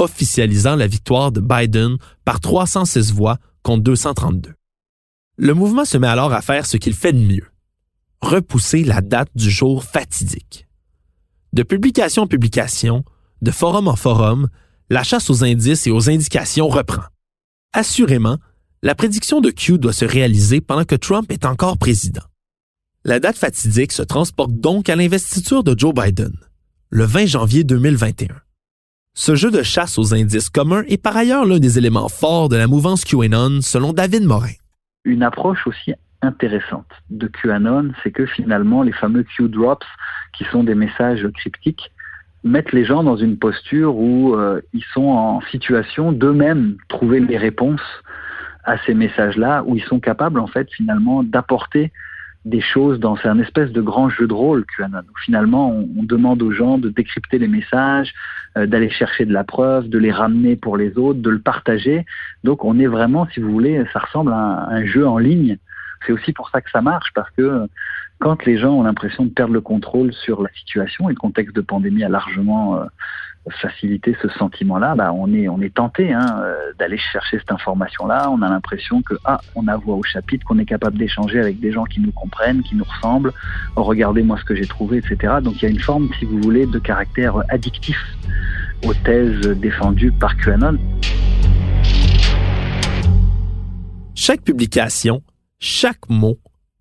officialisant 0.00 0.74
la 0.74 0.88
victoire 0.88 1.30
de 1.30 1.40
Biden 1.40 1.98
par 2.24 2.40
306 2.40 3.12
voix 3.12 3.38
contre 3.62 3.84
232. 3.84 4.52
Le 5.38 5.54
mouvement 5.54 5.84
se 5.84 5.96
met 5.98 6.08
alors 6.08 6.32
à 6.32 6.42
faire 6.42 6.66
ce 6.66 6.78
qu'il 6.78 6.94
fait 6.94 7.12
de 7.12 7.20
mieux, 7.24 7.46
repousser 8.20 8.82
la 8.82 9.02
date 9.02 9.30
du 9.36 9.48
jour 9.48 9.84
fatidique. 9.84 10.66
De 11.52 11.62
publication 11.62 12.24
en 12.24 12.26
publication, 12.26 13.04
de 13.40 13.52
forum 13.52 13.86
en 13.86 13.94
forum, 13.94 14.48
la 14.90 15.04
chasse 15.04 15.30
aux 15.30 15.44
indices 15.44 15.86
et 15.86 15.92
aux 15.92 16.10
indications 16.10 16.66
reprend. 16.66 17.04
Assurément, 17.72 18.38
la 18.82 18.94
prédiction 18.94 19.42
de 19.42 19.50
Q 19.50 19.78
doit 19.78 19.92
se 19.92 20.06
réaliser 20.06 20.62
pendant 20.62 20.84
que 20.84 20.94
Trump 20.94 21.30
est 21.30 21.44
encore 21.44 21.76
président. 21.76 22.22
La 23.04 23.20
date 23.20 23.36
fatidique 23.36 23.92
se 23.92 24.02
transporte 24.02 24.52
donc 24.52 24.88
à 24.88 24.96
l'investiture 24.96 25.62
de 25.62 25.78
Joe 25.78 25.92
Biden, 25.92 26.32
le 26.88 27.04
20 27.04 27.26
janvier 27.26 27.62
2021. 27.62 28.28
Ce 29.12 29.34
jeu 29.34 29.50
de 29.50 29.62
chasse 29.62 29.98
aux 29.98 30.14
indices 30.14 30.48
communs 30.48 30.84
est 30.88 31.02
par 31.02 31.14
ailleurs 31.14 31.44
l'un 31.44 31.58
des 31.58 31.76
éléments 31.76 32.08
forts 32.08 32.48
de 32.48 32.56
la 32.56 32.66
mouvance 32.66 33.04
QAnon, 33.04 33.60
selon 33.60 33.92
David 33.92 34.24
Morin. 34.24 34.54
Une 35.04 35.22
approche 35.22 35.66
aussi 35.66 35.92
intéressante 36.22 36.88
de 37.10 37.26
QAnon, 37.26 37.92
c'est 38.02 38.12
que 38.12 38.24
finalement, 38.24 38.82
les 38.82 38.92
fameux 38.92 39.24
Q-drops, 39.24 39.86
qui 40.32 40.44
sont 40.44 40.64
des 40.64 40.74
messages 40.74 41.28
cryptiques, 41.34 41.90
mettent 42.44 42.72
les 42.72 42.86
gens 42.86 43.02
dans 43.02 43.16
une 43.16 43.36
posture 43.36 43.94
où 43.96 44.34
euh, 44.34 44.62
ils 44.72 44.84
sont 44.94 45.08
en 45.08 45.42
situation 45.50 46.12
d'eux-mêmes 46.12 46.78
trouver 46.88 47.20
les 47.20 47.36
réponses 47.36 47.82
à 48.64 48.78
ces 48.84 48.94
messages-là, 48.94 49.62
où 49.66 49.76
ils 49.76 49.84
sont 49.84 50.00
capables 50.00 50.38
en 50.38 50.46
fait 50.46 50.70
finalement 50.72 51.22
d'apporter 51.22 51.92
des 52.44 52.60
choses 52.60 52.98
dans 52.98 53.16
c'est 53.16 53.28
un 53.28 53.38
espèce 53.38 53.70
de 53.70 53.82
grand 53.82 54.08
jeu 54.08 54.26
de 54.26 54.32
rôle 54.32 54.64
QAnon. 54.76 55.02
Finalement, 55.24 55.70
on, 55.70 56.02
demande 56.02 56.42
aux 56.42 56.52
gens 56.52 56.78
de 56.78 56.88
décrypter 56.88 57.38
les 57.38 57.48
messages, 57.48 58.14
euh, 58.56 58.66
d'aller 58.66 58.90
chercher 58.90 59.26
de 59.26 59.32
la 59.32 59.44
preuve, 59.44 59.88
de 59.88 59.98
les 59.98 60.10
ramener 60.10 60.56
pour 60.56 60.76
les 60.76 60.96
autres, 60.96 61.20
de 61.20 61.30
le 61.30 61.38
partager. 61.38 62.06
Donc, 62.42 62.64
on 62.64 62.78
est 62.78 62.86
vraiment, 62.86 63.28
si 63.32 63.40
vous 63.40 63.52
voulez, 63.52 63.84
ça 63.92 64.00
ressemble 64.00 64.32
à 64.32 64.68
un, 64.70 64.86
jeu 64.86 65.06
en 65.06 65.18
ligne. 65.18 65.58
C'est 66.06 66.12
aussi 66.12 66.32
pour 66.32 66.48
ça 66.48 66.62
que 66.62 66.70
ça 66.70 66.80
marche, 66.80 67.10
parce 67.14 67.30
que 67.32 67.68
quand 68.20 68.44
les 68.44 68.58
gens 68.58 68.74
ont 68.74 68.82
l'impression 68.82 69.24
de 69.24 69.30
perdre 69.30 69.54
le 69.54 69.62
contrôle 69.62 70.12
sur 70.12 70.42
la 70.42 70.50
situation, 70.50 71.08
et 71.08 71.12
le 71.12 71.18
contexte 71.18 71.56
de 71.56 71.62
pandémie 71.62 72.04
a 72.04 72.08
largement 72.10 72.76
euh, 72.76 72.84
faciliter 73.48 74.14
ce 74.20 74.28
sentiment-là, 74.28 74.94
bah, 74.94 75.12
on 75.14 75.32
est 75.32 75.48
on 75.48 75.60
est 75.62 75.74
tenté 75.74 76.12
hein, 76.12 76.42
euh, 76.42 76.72
d'aller 76.78 76.98
chercher 76.98 77.38
cette 77.38 77.50
information-là. 77.50 78.30
On 78.30 78.42
a 78.42 78.50
l'impression 78.50 79.00
que 79.00 79.14
ah, 79.24 79.40
on 79.54 79.66
a 79.68 79.76
voix 79.78 79.96
au 79.96 80.02
chapitre, 80.02 80.44
qu'on 80.46 80.58
est 80.58 80.66
capable 80.66 80.98
d'échanger 80.98 81.40
avec 81.40 81.60
des 81.60 81.72
gens 81.72 81.84
qui 81.84 82.00
nous 82.00 82.12
comprennent, 82.12 82.62
qui 82.62 82.76
nous 82.76 82.84
ressemblent. 82.84 83.32
Regardez-moi 83.76 84.36
ce 84.38 84.44
que 84.44 84.54
j'ai 84.54 84.66
trouvé, 84.66 84.98
etc. 84.98 85.36
Donc 85.42 85.56
il 85.56 85.62
y 85.62 85.66
a 85.66 85.70
une 85.70 85.80
forme, 85.80 86.10
si 86.18 86.26
vous 86.26 86.40
voulez, 86.42 86.66
de 86.66 86.78
caractère 86.78 87.42
addictif 87.48 87.96
aux 88.86 88.94
thèses 88.94 89.40
défendues 89.58 90.12
par 90.12 90.36
QAnon. 90.36 90.76
Chaque 94.14 94.42
publication, 94.42 95.22
chaque 95.58 96.10
mot, 96.10 96.38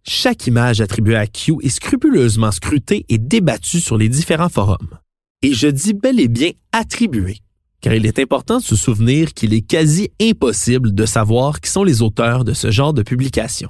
chaque 0.10 0.48
image 0.48 0.82
attribuée 0.82 1.16
à 1.16 1.28
Q 1.28 1.58
est 1.62 1.70
scrupuleusement 1.70 2.52
scrutée 2.52 3.06
et 3.10 3.20
débattue 3.20 3.80
sur 3.80 3.96
les 3.96 4.10
différents 4.10 4.50
forums. 4.50 4.98
Et 5.44 5.54
je 5.54 5.68
dis 5.68 5.94
bel 5.94 6.20
et 6.20 6.28
bien 6.28 6.50
attribué, 6.72 7.38
car 7.80 7.94
il 7.94 8.08
est 8.08 8.18
important 8.18 8.58
de 8.58 8.64
se 8.64 8.76
souvenir 8.76 9.36
qu'il 9.36 9.54
est 9.54 9.62
quasi 9.62 10.10
impossible 10.20 10.96
de 10.96 11.06
savoir 11.06 11.62
qui 11.62 11.70
sont 11.70 11.84
les 11.84 12.02
auteurs 12.02 12.44
de 12.44 12.54
ce 12.54 12.72
genre 12.72 12.94
de 12.94 13.04
publication. 13.04 13.70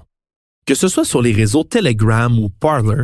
Que 0.65 0.75
ce 0.75 0.87
soit 0.87 1.03
sur 1.03 1.21
les 1.21 1.33
réseaux 1.33 1.65
Telegram 1.65 2.39
ou 2.39 2.47
Parler, 2.47 3.03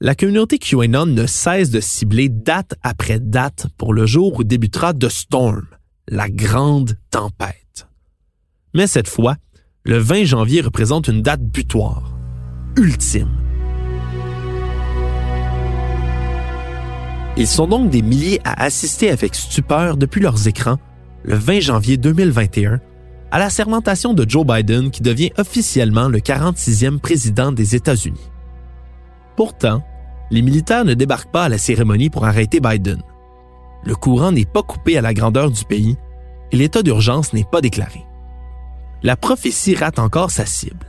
la 0.00 0.14
communauté 0.14 0.58
QAnon 0.58 1.04
ne 1.04 1.26
cesse 1.26 1.68
de 1.68 1.80
cibler 1.80 2.30
date 2.30 2.74
après 2.82 3.20
date 3.20 3.66
pour 3.76 3.92
le 3.92 4.06
jour 4.06 4.38
où 4.38 4.42
débutera 4.42 4.94
The 4.94 5.10
Storm, 5.10 5.66
la 6.08 6.30
grande 6.30 6.96
tempête. 7.10 7.86
Mais 8.72 8.86
cette 8.86 9.08
fois, 9.08 9.36
le 9.84 9.98
20 9.98 10.24
janvier 10.24 10.62
représente 10.62 11.08
une 11.08 11.20
date 11.20 11.42
butoir, 11.42 12.19
ultime, 12.76 13.28
Ils 17.36 17.46
sont 17.46 17.66
donc 17.66 17.88
des 17.88 18.02
milliers 18.02 18.40
à 18.44 18.64
assister 18.64 19.10
avec 19.10 19.34
stupeur 19.34 19.96
depuis 19.96 20.20
leurs 20.20 20.46
écrans, 20.46 20.76
le 21.22 21.36
20 21.36 21.60
janvier 21.60 21.96
2021, 21.96 22.80
à 23.30 23.38
la 23.38 23.48
sermentation 23.48 24.12
de 24.12 24.28
Joe 24.28 24.44
Biden 24.44 24.90
qui 24.90 25.00
devient 25.00 25.30
officiellement 25.38 26.08
le 26.08 26.18
46e 26.18 26.98
président 26.98 27.50
des 27.52 27.76
États-Unis. 27.76 28.30
Pourtant, 29.36 29.82
les 30.30 30.42
militaires 30.42 30.84
ne 30.84 30.92
débarquent 30.92 31.32
pas 31.32 31.44
à 31.44 31.48
la 31.48 31.56
cérémonie 31.56 32.10
pour 32.10 32.26
arrêter 32.26 32.60
Biden. 32.60 33.00
Le 33.84 33.94
courant 33.94 34.32
n'est 34.32 34.44
pas 34.44 34.62
coupé 34.62 34.98
à 34.98 35.00
la 35.00 35.14
grandeur 35.14 35.50
du 35.50 35.64
pays 35.64 35.96
et 36.52 36.56
l'état 36.56 36.82
d'urgence 36.82 37.32
n'est 37.32 37.48
pas 37.50 37.60
déclaré. 37.60 38.04
La 39.02 39.16
prophétie 39.16 39.76
rate 39.76 39.98
encore 39.98 40.30
sa 40.30 40.44
cible. 40.44 40.86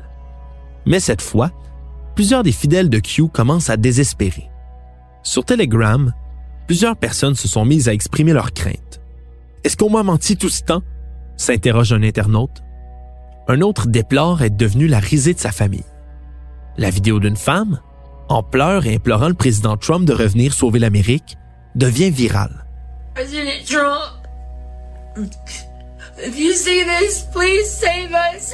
Mais 0.86 1.00
cette 1.00 1.22
fois, 1.22 1.52
plusieurs 2.16 2.44
des 2.44 2.52
fidèles 2.52 2.90
de 2.90 3.00
Q 3.00 3.28
commencent 3.28 3.70
à 3.70 3.78
désespérer. 3.78 4.50
Sur 5.24 5.46
Telegram, 5.46 6.14
plusieurs 6.68 6.96
personnes 6.96 7.36
se 7.36 7.48
sont 7.48 7.66
mises 7.66 7.90
à 7.90 7.94
exprimer 7.94 8.34
leurs 8.34 8.54
craintes. 8.54 9.02
Est-ce 9.64 9.78
qu'on 9.78 9.90
m'a 9.90 10.04
menti 10.04 10.38
tout 10.38 10.50
ce 10.50 10.64
temps? 10.64 10.82
s'interroge 11.38 11.94
un 11.94 12.04
internaute. 12.04 12.64
Un 13.48 13.62
autre 13.62 13.88
déplore 13.88 14.44
être 14.44 14.56
devenu 14.56 14.88
la 14.88 15.00
risée 15.00 15.34
de 15.34 15.40
sa 15.40 15.52
famille. 15.52 15.86
La 16.78 16.90
vidéo 16.90 17.20
d'une 17.20 17.36
femme, 17.36 17.80
en 18.30 18.44
pleurs 18.44 18.86
et 18.86 18.96
implorant 18.96 19.28
le 19.28 19.34
président 19.34 19.76
Trump 19.76 20.06
de 20.06 20.14
revenir 20.14 20.54
sauver 20.54 20.80
l'Amérique, 20.80 21.38
devient 21.76 22.12
virale. 22.12 22.66
If 26.24 26.38
you 26.38 26.54
see 26.54 26.84
this, 26.86 27.26
please 27.34 27.68
save 27.68 28.12
us. 28.12 28.54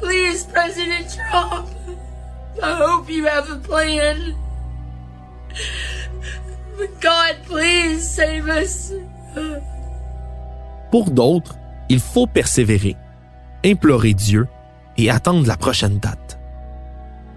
Please, 0.00 0.46
President 0.52 1.06
Trump, 1.08 1.68
I 2.62 2.74
hope 2.74 3.10
you 3.10 3.26
have 3.26 3.50
a 3.50 3.56
plan. 3.56 4.34
God, 7.00 7.36
please 7.46 8.00
save 8.02 8.48
us. 8.48 8.92
Pour 10.90 11.10
d'autres, 11.10 11.56
il 11.88 12.00
faut 12.00 12.26
persévérer, 12.26 12.96
implorer 13.64 14.14
Dieu 14.14 14.48
et 14.96 15.10
attendre 15.10 15.46
la 15.46 15.56
prochaine 15.56 15.98
date. 15.98 16.38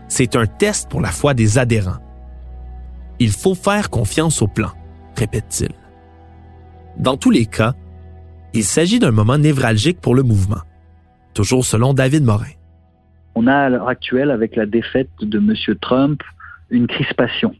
C'est 0.07 0.35
un 0.35 0.45
test 0.45 0.89
pour 0.89 1.01
la 1.01 1.11
foi 1.11 1.33
des 1.33 1.57
adhérents. 1.57 1.99
Il 3.19 3.31
faut 3.31 3.55
faire 3.55 3.89
confiance 3.89 4.41
au 4.41 4.47
plan, 4.47 4.71
répète-t-il. 5.17 5.71
Dans 6.97 7.17
tous 7.17 7.31
les 7.31 7.45
cas, 7.45 7.73
il 8.53 8.63
s'agit 8.63 8.99
d'un 8.99 9.11
moment 9.11 9.37
névralgique 9.37 10.01
pour 10.01 10.15
le 10.15 10.23
mouvement, 10.23 10.61
toujours 11.33 11.65
selon 11.65 11.93
David 11.93 12.23
Morin. 12.23 12.53
On 13.35 13.47
a 13.47 13.55
à 13.55 13.69
l'heure 13.69 13.87
actuelle, 13.87 14.31
avec 14.31 14.55
la 14.55 14.65
défaite 14.65 15.09
de 15.21 15.37
M. 15.37 15.53
Trump, 15.79 16.21
une 16.69 16.87
crispation 16.87 17.55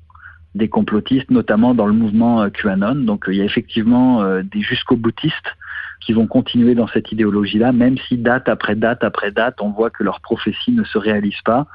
des 0.56 0.68
complotistes, 0.68 1.32
notamment 1.32 1.74
dans 1.74 1.88
le 1.88 1.94
mouvement 1.94 2.42
euh, 2.42 2.50
QAnon. 2.50 2.96
Donc 2.96 3.28
euh, 3.28 3.34
il 3.34 3.38
y 3.38 3.42
a 3.42 3.46
effectivement 3.46 4.22
euh, 4.22 4.42
des 4.44 4.62
jusqu'au 4.62 4.98
boutistes 4.98 5.56
qui 6.02 6.14
vont 6.14 6.28
continuer 6.28 6.76
dans 6.76 6.88
cette 6.88 7.12
idéologie-là, 7.12 7.72
même 7.72 7.98
si 8.10 8.18
date 8.18 8.50
après 8.50 8.76
date 8.76 9.04
après 9.04 9.32
date, 9.32 9.62
on 9.62 9.70
voit 9.70 9.92
que 9.92 10.04
leurs 10.04 10.20
prophéties 10.20 10.72
ne 10.72 10.84
se 10.84 10.98
réalisent 10.98 11.44
pas. 11.46 11.68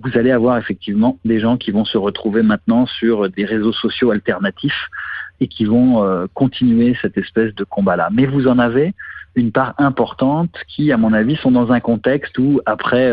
Vous 0.00 0.16
allez 0.18 0.30
avoir 0.30 0.58
effectivement 0.58 1.18
des 1.24 1.40
gens 1.40 1.56
qui 1.56 1.70
vont 1.70 1.84
se 1.84 1.96
retrouver 1.96 2.42
maintenant 2.42 2.86
sur 2.86 3.30
des 3.30 3.44
réseaux 3.44 3.72
sociaux 3.72 4.10
alternatifs 4.10 4.88
et 5.40 5.48
qui 5.48 5.64
vont 5.64 6.28
continuer 6.34 6.96
cette 7.00 7.16
espèce 7.16 7.54
de 7.54 7.64
combat-là. 7.64 8.10
Mais 8.12 8.26
vous 8.26 8.48
en 8.48 8.58
avez 8.58 8.94
une 9.34 9.52
part 9.52 9.74
importante 9.78 10.54
qui, 10.68 10.92
à 10.92 10.96
mon 10.96 11.12
avis, 11.12 11.36
sont 11.36 11.50
dans 11.50 11.72
un 11.72 11.80
contexte 11.80 12.38
où, 12.38 12.60
après 12.66 13.10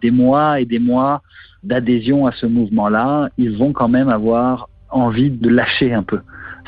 des 0.00 0.10
mois 0.10 0.60
et 0.60 0.64
des 0.64 0.78
mois 0.78 1.22
d'adhésion 1.62 2.26
à 2.26 2.32
ce 2.32 2.46
mouvement-là, 2.46 3.28
ils 3.38 3.56
vont 3.56 3.72
quand 3.72 3.88
même 3.88 4.08
avoir 4.08 4.68
envie 4.90 5.30
de 5.30 5.48
lâcher 5.48 5.92
un 5.92 6.02
peu 6.02 6.20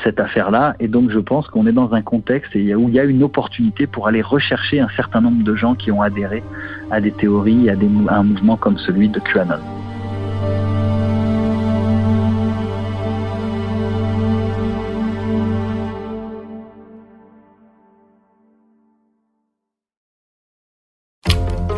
cette 0.03 0.19
affaire-là. 0.19 0.75
Et 0.79 0.87
donc 0.87 1.09
je 1.09 1.19
pense 1.19 1.47
qu'on 1.47 1.67
est 1.67 1.71
dans 1.71 1.93
un 1.93 2.01
contexte 2.01 2.53
où 2.55 2.57
il 2.59 2.93
y 2.93 2.99
a 2.99 3.03
une 3.03 3.23
opportunité 3.23 3.87
pour 3.87 4.07
aller 4.07 4.21
rechercher 4.21 4.79
un 4.79 4.89
certain 4.95 5.21
nombre 5.21 5.43
de 5.43 5.55
gens 5.55 5.75
qui 5.75 5.91
ont 5.91 6.01
adhéré 6.01 6.43
à 6.91 7.01
des 7.01 7.11
théories, 7.11 7.69
à, 7.69 7.75
des, 7.75 7.89
à 8.07 8.17
un 8.17 8.23
mouvement 8.23 8.57
comme 8.57 8.77
celui 8.77 9.09
de 9.09 9.19
QAnon. 9.19 9.59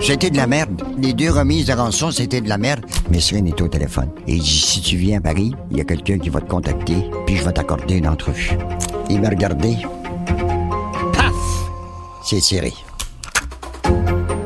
C'était 0.08 0.30
de 0.30 0.38
la 0.38 0.48
merde. 0.48 0.84
Les 0.98 1.12
deux 1.12 1.30
remises 1.30 1.66
de 1.66 1.74
rançon, 1.74 2.12
c'était 2.12 2.40
de 2.40 2.48
la 2.48 2.58
merde. 2.58 2.86
Mais 3.12 3.20
Cyril 3.20 3.46
est 3.46 3.62
au 3.62 3.68
téléphone. 3.68 4.08
Et 4.26 4.36
il 4.36 4.42
dit, 4.42 4.48
si 4.48 4.80
tu 4.80 4.96
viens 4.96 5.18
à 5.18 5.22
Paris, 5.22 5.54
il 5.70 5.76
y 5.76 5.82
a 5.82 5.84
quelqu'un 5.84 6.18
qui 6.18 6.30
va 6.30 6.40
te 6.40 6.50
contacter, 6.50 6.96
puis 7.26 7.36
je 7.36 7.44
vais 7.44 7.52
t'accorder 7.52 7.96
une 7.96 8.08
entrevue. 8.08 8.58
Il 9.10 9.20
m'a 9.20 9.28
regardé. 9.28 9.76
Paf! 11.12 11.34
C'est 12.24 12.40
Thierry. 12.40 12.74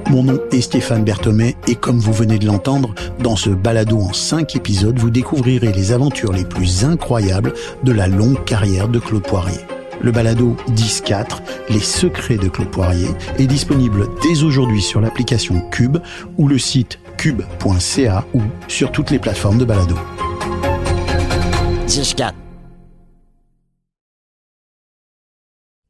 Mon 0.09 0.23
nom 0.23 0.39
est 0.51 0.61
Stéphane 0.61 1.03
Berthomé 1.03 1.55
et 1.67 1.75
comme 1.75 1.99
vous 1.99 2.11
venez 2.11 2.39
de 2.39 2.47
l'entendre, 2.47 2.95
dans 3.19 3.35
ce 3.35 3.51
balado 3.51 3.99
en 3.99 4.13
cinq 4.13 4.55
épisodes, 4.55 4.97
vous 4.97 5.11
découvrirez 5.11 5.71
les 5.73 5.91
aventures 5.91 6.33
les 6.33 6.43
plus 6.43 6.85
incroyables 6.85 7.53
de 7.83 7.91
la 7.91 8.07
longue 8.07 8.43
carrière 8.45 8.87
de 8.87 8.97
Claude 8.97 9.21
Poirier. 9.21 9.59
Le 10.03 10.11
balado 10.11 10.57
10-4, 10.69 11.41
Les 11.69 11.79
secrets 11.79 12.37
de 12.37 12.49
Claude 12.49 12.71
Poirier, 12.71 13.09
est 13.37 13.47
disponible 13.47 14.07
dès 14.23 14.43
aujourd'hui 14.43 14.81
sur 14.81 14.99
l'application 14.99 15.61
Cube 15.69 15.97
ou 16.37 16.47
le 16.47 16.57
site 16.57 16.99
cube.ca 17.17 18.25
ou 18.33 18.41
sur 18.67 18.91
toutes 18.91 19.11
les 19.11 19.19
plateformes 19.19 19.59
de 19.59 19.65
balado. 19.65 19.95
10-4. 21.85 22.33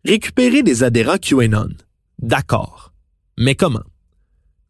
Récupérer 0.03 0.63
des 0.63 0.83
adhérents 0.83 1.17
QAnon. 1.17 1.69
D'accord. 2.19 2.91
Mais 3.37 3.55
comment? 3.55 3.83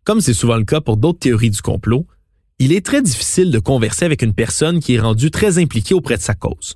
Comme 0.04 0.22
c'est 0.22 0.34
souvent 0.34 0.58
le 0.58 0.66
cas 0.66 0.82
pour 0.82 0.98
d'autres 0.98 1.20
théories 1.20 1.50
du 1.50 1.62
complot, 1.62 2.06
il 2.60 2.74
est 2.74 2.86
très 2.86 3.02
difficile 3.02 3.50
de 3.50 3.60
converser 3.60 4.06
avec 4.06 4.22
une 4.22 4.34
personne 4.34 4.80
qui 4.80 4.96
est 4.96 5.00
rendue 5.00 5.32
très 5.32 5.58
impliquée 5.58 5.96
auprès 5.96 6.18
de 6.18 6.22
sa 6.22 6.36
cause. 6.36 6.76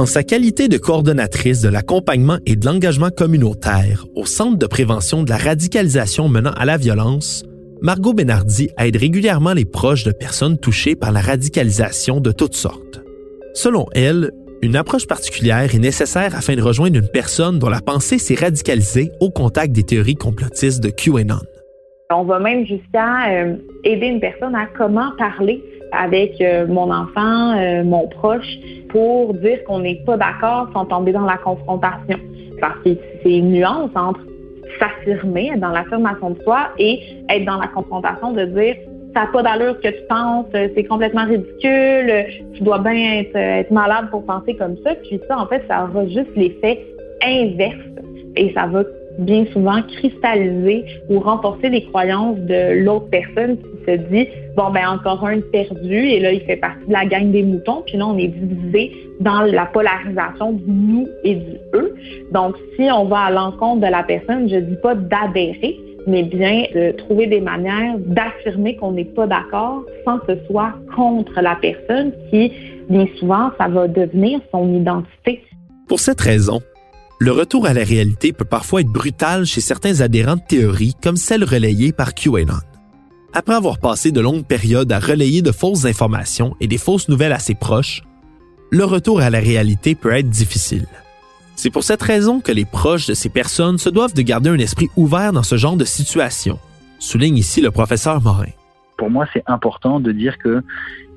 En 0.00 0.06
sa 0.06 0.22
qualité 0.22 0.68
de 0.68 0.78
coordonnatrice 0.78 1.60
de 1.60 1.68
l'accompagnement 1.68 2.38
et 2.46 2.56
de 2.56 2.64
l'engagement 2.64 3.10
communautaire 3.10 4.06
au 4.16 4.24
Centre 4.24 4.56
de 4.56 4.66
prévention 4.66 5.24
de 5.24 5.28
la 5.28 5.36
radicalisation 5.36 6.26
menant 6.26 6.52
à 6.52 6.64
la 6.64 6.78
violence, 6.78 7.44
Margot 7.82 8.14
Benardi 8.14 8.70
aide 8.78 8.96
régulièrement 8.96 9.52
les 9.52 9.66
proches 9.66 10.04
de 10.04 10.12
personnes 10.12 10.56
touchées 10.58 10.96
par 10.96 11.12
la 11.12 11.20
radicalisation 11.20 12.22
de 12.22 12.32
toutes 12.32 12.54
sortes. 12.54 13.02
Selon 13.52 13.88
elle, 13.92 14.30
une 14.62 14.74
approche 14.74 15.06
particulière 15.06 15.74
est 15.74 15.78
nécessaire 15.78 16.34
afin 16.34 16.56
de 16.56 16.62
rejoindre 16.62 16.96
une 16.96 17.08
personne 17.08 17.58
dont 17.58 17.68
la 17.68 17.82
pensée 17.82 18.16
s'est 18.16 18.42
radicalisée 18.42 19.10
au 19.20 19.28
contact 19.28 19.72
des 19.72 19.84
théories 19.84 20.14
complotistes 20.14 20.82
de 20.82 20.88
QAnon. 20.88 21.40
On 22.10 22.24
va 22.24 22.38
même 22.38 22.64
jusqu'à 22.64 23.30
euh, 23.32 23.56
aider 23.84 24.06
une 24.06 24.20
personne 24.20 24.54
à 24.54 24.64
comment 24.78 25.12
parler 25.18 25.62
avec 25.92 26.40
euh, 26.40 26.66
mon 26.66 26.90
enfant, 26.92 27.56
euh, 27.56 27.84
mon 27.84 28.08
proche, 28.08 28.58
pour 28.88 29.34
dire 29.34 29.62
qu'on 29.64 29.80
n'est 29.80 30.02
pas 30.06 30.16
d'accord 30.16 30.68
sans 30.72 30.84
tomber 30.86 31.12
dans 31.12 31.26
la 31.26 31.36
confrontation. 31.36 32.18
Parce 32.60 32.78
que 32.84 32.90
c'est 33.22 33.38
une 33.38 33.52
nuance 33.52 33.90
entre 33.94 34.20
s'affirmer, 34.78 35.50
être 35.52 35.60
dans 35.60 35.70
l'affirmation 35.70 36.30
de 36.30 36.42
soi 36.42 36.68
et 36.78 37.00
être 37.28 37.44
dans 37.44 37.58
la 37.58 37.68
confrontation 37.68 38.32
de 38.32 38.44
dire 38.44 38.76
ça 39.14 39.22
n'a 39.22 39.26
pas 39.26 39.42
d'allure 39.42 39.80
que 39.80 39.88
tu 39.88 40.02
penses, 40.08 40.46
c'est 40.52 40.84
complètement 40.84 41.24
ridicule, 41.24 42.26
tu 42.54 42.62
dois 42.62 42.78
bien 42.78 43.18
être, 43.18 43.34
être 43.34 43.70
malade 43.72 44.08
pour 44.10 44.24
penser 44.24 44.54
comme 44.54 44.76
ça. 44.84 44.94
Puis 44.94 45.20
ça, 45.26 45.36
en 45.38 45.46
fait, 45.46 45.64
ça 45.68 45.88
aura 45.90 46.06
juste 46.06 46.30
l'effet 46.36 46.80
inverse 47.24 47.76
et 48.36 48.52
ça 48.54 48.66
va 48.66 48.84
bien 49.20 49.44
souvent 49.52 49.82
cristalliser 49.82 50.84
ou 51.08 51.20
renforcer 51.20 51.68
les 51.68 51.84
croyances 51.84 52.38
de 52.38 52.82
l'autre 52.84 53.08
personne 53.10 53.56
qui 53.58 53.84
se 53.86 53.96
dit 54.12 54.28
bon 54.56 54.70
ben 54.70 54.88
encore 54.88 55.24
un 55.26 55.40
perdu 55.52 55.94
et 55.94 56.20
là 56.20 56.32
il 56.32 56.40
fait 56.40 56.56
partie 56.56 56.86
de 56.86 56.92
la 56.92 57.06
gang 57.06 57.30
des 57.30 57.42
moutons 57.42 57.82
puis 57.86 57.96
là 57.96 58.06
on 58.06 58.18
est 58.18 58.28
divisé 58.28 58.92
dans 59.20 59.42
la 59.42 59.66
polarisation 59.66 60.52
du 60.52 60.70
nous 60.70 61.08
et 61.24 61.34
du 61.34 61.56
eux. 61.74 61.94
Donc 62.32 62.56
si 62.76 62.90
on 62.90 63.04
va 63.04 63.24
à 63.24 63.30
l'encontre 63.30 63.82
de 63.82 63.90
la 63.90 64.02
personne, 64.02 64.48
je 64.48 64.56
dis 64.56 64.76
pas 64.82 64.94
d'adhérer, 64.94 65.78
mais 66.06 66.22
bien 66.22 66.64
de 66.74 66.92
trouver 66.92 67.26
des 67.26 67.40
manières 67.40 67.98
d'affirmer 67.98 68.76
qu'on 68.76 68.92
n'est 68.92 69.04
pas 69.04 69.26
d'accord 69.26 69.82
sans 70.04 70.18
que 70.20 70.34
ce 70.34 70.46
soit 70.46 70.72
contre 70.96 71.40
la 71.40 71.56
personne 71.56 72.12
qui 72.30 72.52
bien 72.88 73.06
souvent 73.18 73.50
ça 73.58 73.68
va 73.68 73.86
devenir 73.86 74.40
son 74.50 74.74
identité. 74.74 75.42
Pour 75.86 76.00
cette 76.00 76.20
raison, 76.20 76.60
le 77.20 77.32
retour 77.32 77.66
à 77.66 77.74
la 77.74 77.84
réalité 77.84 78.32
peut 78.32 78.46
parfois 78.46 78.80
être 78.80 78.88
brutal 78.88 79.44
chez 79.44 79.60
certains 79.60 80.00
adhérents 80.00 80.36
de 80.36 80.42
théories 80.48 80.94
comme 81.02 81.18
celle 81.18 81.44
relayée 81.44 81.92
par 81.92 82.14
QAnon. 82.14 82.60
Après 83.34 83.54
avoir 83.54 83.78
passé 83.78 84.10
de 84.10 84.22
longues 84.22 84.46
périodes 84.46 84.90
à 84.90 84.98
relayer 84.98 85.42
de 85.42 85.52
fausses 85.52 85.84
informations 85.84 86.56
et 86.60 86.66
des 86.66 86.78
fausses 86.78 87.10
nouvelles 87.10 87.34
à 87.34 87.38
ses 87.38 87.54
proches, 87.54 88.02
le 88.70 88.84
retour 88.84 89.20
à 89.20 89.28
la 89.28 89.38
réalité 89.38 89.94
peut 89.94 90.14
être 90.14 90.30
difficile. 90.30 90.86
C'est 91.56 91.70
pour 91.70 91.84
cette 91.84 92.02
raison 92.02 92.40
que 92.40 92.52
les 92.52 92.64
proches 92.64 93.06
de 93.06 93.14
ces 93.14 93.28
personnes 93.28 93.76
se 93.76 93.90
doivent 93.90 94.14
de 94.14 94.22
garder 94.22 94.48
un 94.48 94.58
esprit 94.58 94.88
ouvert 94.96 95.34
dans 95.34 95.42
ce 95.42 95.58
genre 95.58 95.76
de 95.76 95.84
situation, 95.84 96.58
souligne 96.98 97.36
ici 97.36 97.60
le 97.60 97.70
professeur 97.70 98.22
Morin. 98.22 98.46
Pour 99.00 99.08
moi, 99.08 99.24
c'est 99.32 99.42
important 99.46 99.98
de 99.98 100.12
dire 100.12 100.36
que 100.36 100.60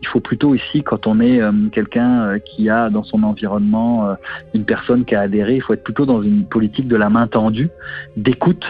il 0.01 0.07
faut 0.07 0.21
plutôt 0.21 0.55
ici, 0.55 0.83
quand 0.83 1.05
on 1.05 1.19
est 1.19 1.41
euh, 1.41 1.51
quelqu'un 1.69 2.21
euh, 2.21 2.39
qui 2.39 2.69
a 2.69 2.89
dans 2.89 3.03
son 3.03 3.23
environnement 3.23 4.07
euh, 4.07 4.13
une 4.53 4.63
personne 4.63 5.03
qui 5.03 5.15
a 5.15 5.19
adhéré, 5.19 5.55
il 5.55 5.61
faut 5.61 5.73
être 5.73 5.83
plutôt 5.83 6.05
dans 6.05 6.21
une 6.21 6.45
politique 6.45 6.87
de 6.87 6.95
la 6.95 7.09
main 7.09 7.27
tendue, 7.27 7.67
d'écoute, 8.15 8.63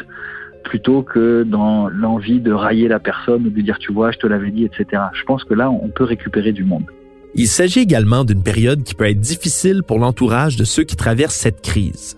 plutôt 0.64 1.04
que 1.04 1.44
dans 1.44 1.90
l'envie 1.90 2.40
de 2.40 2.52
railler 2.52 2.88
la 2.88 2.98
personne 2.98 3.46
ou 3.46 3.52
de 3.52 3.62
dire 3.62 3.78
tu 3.78 3.94
vois, 3.94 4.10
je 4.10 4.18
te 4.18 4.26
l'avais 4.26 4.50
dit, 4.50 4.66
etc. 4.66 5.04
Je 5.14 5.24
pense 5.26 5.44
que 5.44 5.54
là, 5.54 5.70
on 5.70 5.90
peut 5.90 6.06
récupérer 6.06 6.52
du 6.52 6.64
monde. 6.64 6.86
Il 7.36 7.46
s'agit 7.46 7.82
également 7.82 8.24
d'une 8.24 8.42
période 8.42 8.82
qui 8.82 8.96
peut 8.96 9.08
être 9.08 9.20
difficile 9.20 9.84
pour 9.84 10.00
l'entourage 10.00 10.56
de 10.56 10.64
ceux 10.64 10.86
qui 10.86 10.96
traversent 10.96 11.36
cette 11.36 11.62
crise. 11.62 12.18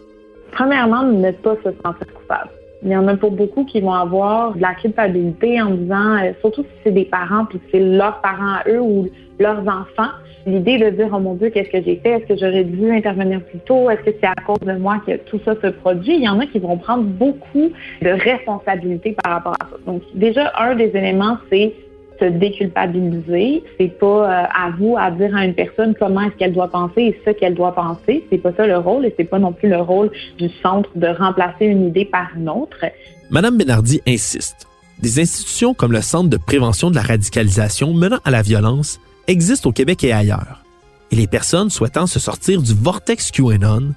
Premièrement, 0.53 1.03
ne 1.03 1.31
pas 1.33 1.57
se 1.57 1.71
sentir 1.83 2.07
coupable. 2.13 2.51
Il 2.85 2.91
y 2.91 2.95
en 2.95 3.07
a 3.07 3.17
pour 3.17 3.31
beaucoup 3.31 3.65
qui 3.65 3.81
vont 3.81 3.93
avoir 3.93 4.53
de 4.53 4.61
la 4.61 4.75
culpabilité 4.75 5.59
en 5.59 5.71
disant, 5.71 6.17
euh, 6.17 6.33
surtout 6.39 6.61
si 6.61 6.69
c'est 6.83 6.91
des 6.91 7.05
parents, 7.05 7.45
puis 7.45 7.59
c'est 7.71 7.79
leurs 7.79 8.21
parents 8.21 8.57
à 8.57 8.69
eux 8.69 8.79
ou 8.79 9.09
leurs 9.39 9.61
enfants, 9.61 10.11
l'idée 10.45 10.77
de 10.77 10.91
dire, 10.91 11.09
oh 11.11 11.17
mon 11.17 11.33
Dieu, 11.33 11.49
qu'est-ce 11.49 11.71
que 11.71 11.81
j'ai 11.81 11.95
fait? 11.95 12.11
Est-ce 12.11 12.27
que 12.27 12.37
j'aurais 12.37 12.63
dû 12.63 12.91
intervenir 12.91 13.41
plus 13.41 13.57
tôt? 13.59 13.89
Est-ce 13.89 14.01
que 14.01 14.15
c'est 14.21 14.27
à 14.27 14.35
cause 14.45 14.59
de 14.59 14.73
moi 14.73 15.01
que 15.05 15.17
tout 15.17 15.39
ça 15.43 15.55
se 15.59 15.67
produit? 15.67 16.15
Il 16.15 16.23
y 16.23 16.29
en 16.29 16.39
a 16.39 16.45
qui 16.45 16.59
vont 16.59 16.77
prendre 16.77 17.03
beaucoup 17.05 17.71
de 18.03 18.09
responsabilités 18.09 19.15
par 19.23 19.33
rapport 19.33 19.55
à 19.59 19.65
ça. 19.65 19.77
Donc, 19.87 20.03
déjà, 20.13 20.53
un 20.59 20.75
des 20.75 20.91
éléments, 20.95 21.37
c'est 21.51 21.73
se 22.19 22.25
déculpabiliser. 22.25 23.63
C'est 23.79 23.99
pas 23.99 24.05
euh, 24.05 24.45
à 24.45 24.71
vous 24.77 24.95
à 24.97 25.11
dire 25.11 25.35
à 25.35 25.45
une 25.45 25.53
personne 25.53 25.93
comment 25.99 26.21
est-ce 26.21 26.35
qu'elle 26.35 26.53
doit 26.53 26.69
penser 26.69 27.01
et 27.01 27.21
ce 27.25 27.31
qu'elle 27.31 27.55
doit 27.55 27.73
penser. 27.73 28.25
C'est 28.29 28.37
pas 28.37 28.53
ça 28.55 28.67
le 28.67 28.77
rôle 28.77 29.05
et 29.05 29.13
c'est 29.17 29.25
pas 29.25 29.39
non 29.39 29.51
plus 29.51 29.69
le 29.69 29.79
rôle 29.79 30.11
du 30.37 30.49
centre 30.61 30.89
de 30.95 31.07
remplacer 31.07 31.65
une 31.65 31.87
idée 31.87 32.05
par 32.05 32.27
une 32.35 32.49
autre. 32.49 32.85
Madame 33.29 33.57
Benardi 33.57 34.01
insiste. 34.07 34.67
Des 35.01 35.19
institutions 35.19 35.73
comme 35.73 35.91
le 35.91 36.01
Centre 36.01 36.29
de 36.29 36.37
prévention 36.37 36.89
de 36.89 36.95
la 36.95 37.01
radicalisation 37.01 37.93
menant 37.93 38.19
à 38.23 38.31
la 38.31 38.41
violence 38.41 38.99
existent 39.27 39.69
au 39.69 39.73
Québec 39.73 40.03
et 40.03 40.13
ailleurs. 40.13 40.63
Et 41.11 41.15
les 41.15 41.27
personnes 41.27 41.69
souhaitant 41.69 42.07
se 42.07 42.19
sortir 42.19 42.61
du 42.61 42.73
vortex 42.73 43.31
QAnon, 43.31 43.93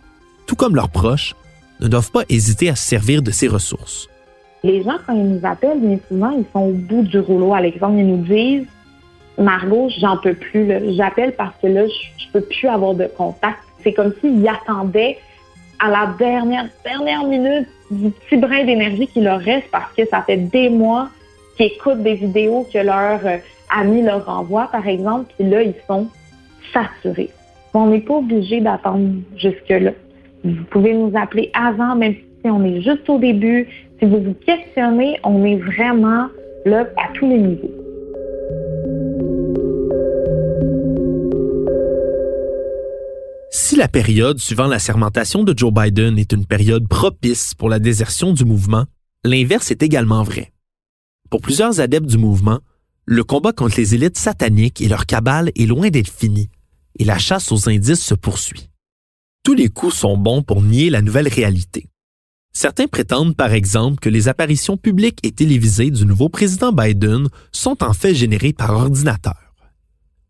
tout 0.47 0.57
comme 0.57 0.75
leurs 0.75 0.91
proches, 0.91 1.35
ne 1.81 1.89
doivent 1.89 2.11
pas 2.11 2.25
hésiter 2.29 2.69
à 2.69 2.77
se 2.77 2.87
servir 2.87 3.23
de 3.23 3.31
ces 3.31 3.49
ressources. 3.49 4.09
Les 4.65 4.83
gens, 4.83 4.97
quand 5.07 5.15
ils 5.15 5.35
nous 5.35 5.47
appellent, 5.47 5.81
bien 5.81 5.99
souvent, 6.09 6.31
ils 6.31 6.45
sont 6.53 6.67
au 6.67 6.73
bout 6.73 7.03
du 7.03 7.19
rouleau. 7.19 7.55
L'exemple, 7.57 7.99
ils 7.99 8.07
nous 8.07 8.25
disent 8.25 8.67
Margot, 9.39 9.89
j'en 9.99 10.17
peux 10.17 10.35
plus. 10.35 10.69
J'appelle 10.97 11.33
parce 11.33 11.55
que 11.63 11.69
là, 11.69 11.87
je, 11.87 12.25
je 12.25 12.33
peux 12.33 12.41
plus 12.41 12.69
avoir 12.69 12.95
de 12.95 13.07
contact. 13.07 13.59
C'est 13.85 13.93
comme 13.93 14.13
s'ils 14.21 14.47
attendaient 14.49 15.19
à 15.79 15.91
la 15.91 16.15
dernière, 16.19 16.69
minute 17.25 17.69
du 17.91 18.11
petit 18.11 18.37
brin 18.37 18.65
d'énergie 18.65 19.07
qui 19.07 19.21
leur 19.21 19.41
reste 19.41 19.71
parce 19.71 19.93
que 19.95 20.07
ça 20.07 20.23
fait 20.23 20.37
des 20.37 20.69
mois 20.69 21.09
qu'ils 21.57 21.67
écoutent 21.67 22.03
des 22.03 22.15
vidéos 22.15 22.67
que 22.73 22.79
leur 22.79 23.25
euh, 23.25 23.39
ami 23.75 24.03
leur 24.03 24.29
envoie, 24.29 24.69
par 24.71 24.87
exemple, 24.87 25.33
puis 25.37 25.49
là, 25.49 25.63
ils 25.63 25.75
sont 25.87 26.09
saturés. 26.73 27.31
On 27.75 27.87
n'est 27.87 28.01
pas 28.01 28.15
obligé 28.15 28.61
d'attendre 28.61 29.09
jusque-là. 29.37 29.93
Vous 30.45 30.65
pouvez 30.71 30.95
nous 30.95 31.13
appeler 31.17 31.51
avant, 31.55 31.95
même 31.95 32.15
si 32.15 32.28
on 32.45 32.65
est 32.65 32.81
juste 32.81 33.09
au 33.09 33.19
début. 33.19 33.69
Si 33.99 34.07
vous 34.07 34.23
vous 34.23 34.35
questionnez, 34.35 35.19
on 35.25 35.45
est 35.45 35.57
vraiment 35.57 36.29
là 36.65 36.89
à 36.97 37.13
tous 37.15 37.29
les 37.29 37.39
niveaux. 37.39 37.71
Si 43.51 43.77
la 43.77 43.89
période 43.89 44.39
suivant 44.39 44.67
la 44.67 44.79
sermentation 44.79 45.43
de 45.43 45.57
Joe 45.57 45.73
Biden 45.73 46.19
est 46.19 46.33
une 46.33 46.47
période 46.47 46.89
propice 46.89 47.55
pour 47.55 47.69
la 47.69 47.79
désertion 47.79 48.33
du 48.33 48.45
mouvement, 48.45 48.85
l'inverse 49.25 49.71
est 49.71 49.83
également 49.83 50.23
vrai. 50.23 50.53
Pour 51.31 51.41
plusieurs 51.41 51.81
adeptes 51.81 52.07
du 52.07 52.19
mouvement, 52.19 52.61
le 53.05 53.25
combat 53.25 53.53
contre 53.53 53.79
les 53.79 53.95
élites 53.95 54.19
sataniques 54.19 54.81
et 54.81 54.89
leur 54.89 55.07
cabale 55.07 55.51
est 55.57 55.67
loin 55.67 55.89
d'être 55.89 56.11
fini, 56.11 56.49
et 56.99 57.05
la 57.05 57.19
chasse 57.19 57.53
aux 57.53 57.69
indices 57.69 58.05
se 58.05 58.15
poursuit. 58.15 58.71
Tous 59.45 59.55
les 59.55 59.69
coups 59.69 59.95
sont 59.95 60.17
bons 60.17 60.43
pour 60.43 60.63
nier 60.63 60.91
la 60.91 61.03
nouvelle 61.03 61.29
réalité. 61.29 61.89
Certains 62.53 62.87
prétendent 62.87 63.37
par 63.37 63.53
exemple 63.53 64.01
que 64.01 64.09
les 64.09 64.29
apparitions 64.29 64.77
publiques 64.77 65.21
et 65.23 65.33
télévisées 65.33 65.91
du 65.91 66.07
nouveau 66.07 66.29
président 66.29 66.73
Biden 66.73 67.29
sont 67.53 67.83
en 67.83 67.93
fait 67.93 68.15
générées 68.15 68.53
par 68.53 68.71
ordinateur. 68.71 69.37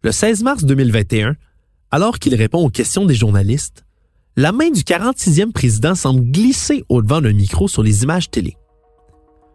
Le 0.02 0.12
16 0.12 0.42
mars 0.42 0.64
2021, 0.64 1.37
alors 1.90 2.18
qu'il 2.18 2.35
répond 2.35 2.64
aux 2.64 2.70
questions 2.70 3.07
des 3.07 3.14
journalistes, 3.14 3.85
la 4.37 4.52
main 4.52 4.70
du 4.70 4.83
46e 4.83 5.52
président 5.52 5.94
semble 5.94 6.31
glisser 6.31 6.85
au-devant 6.88 7.20
d'un 7.20 7.33
micro 7.33 7.66
sur 7.66 7.83
les 7.83 8.04
images 8.04 8.31
télé. 8.31 8.57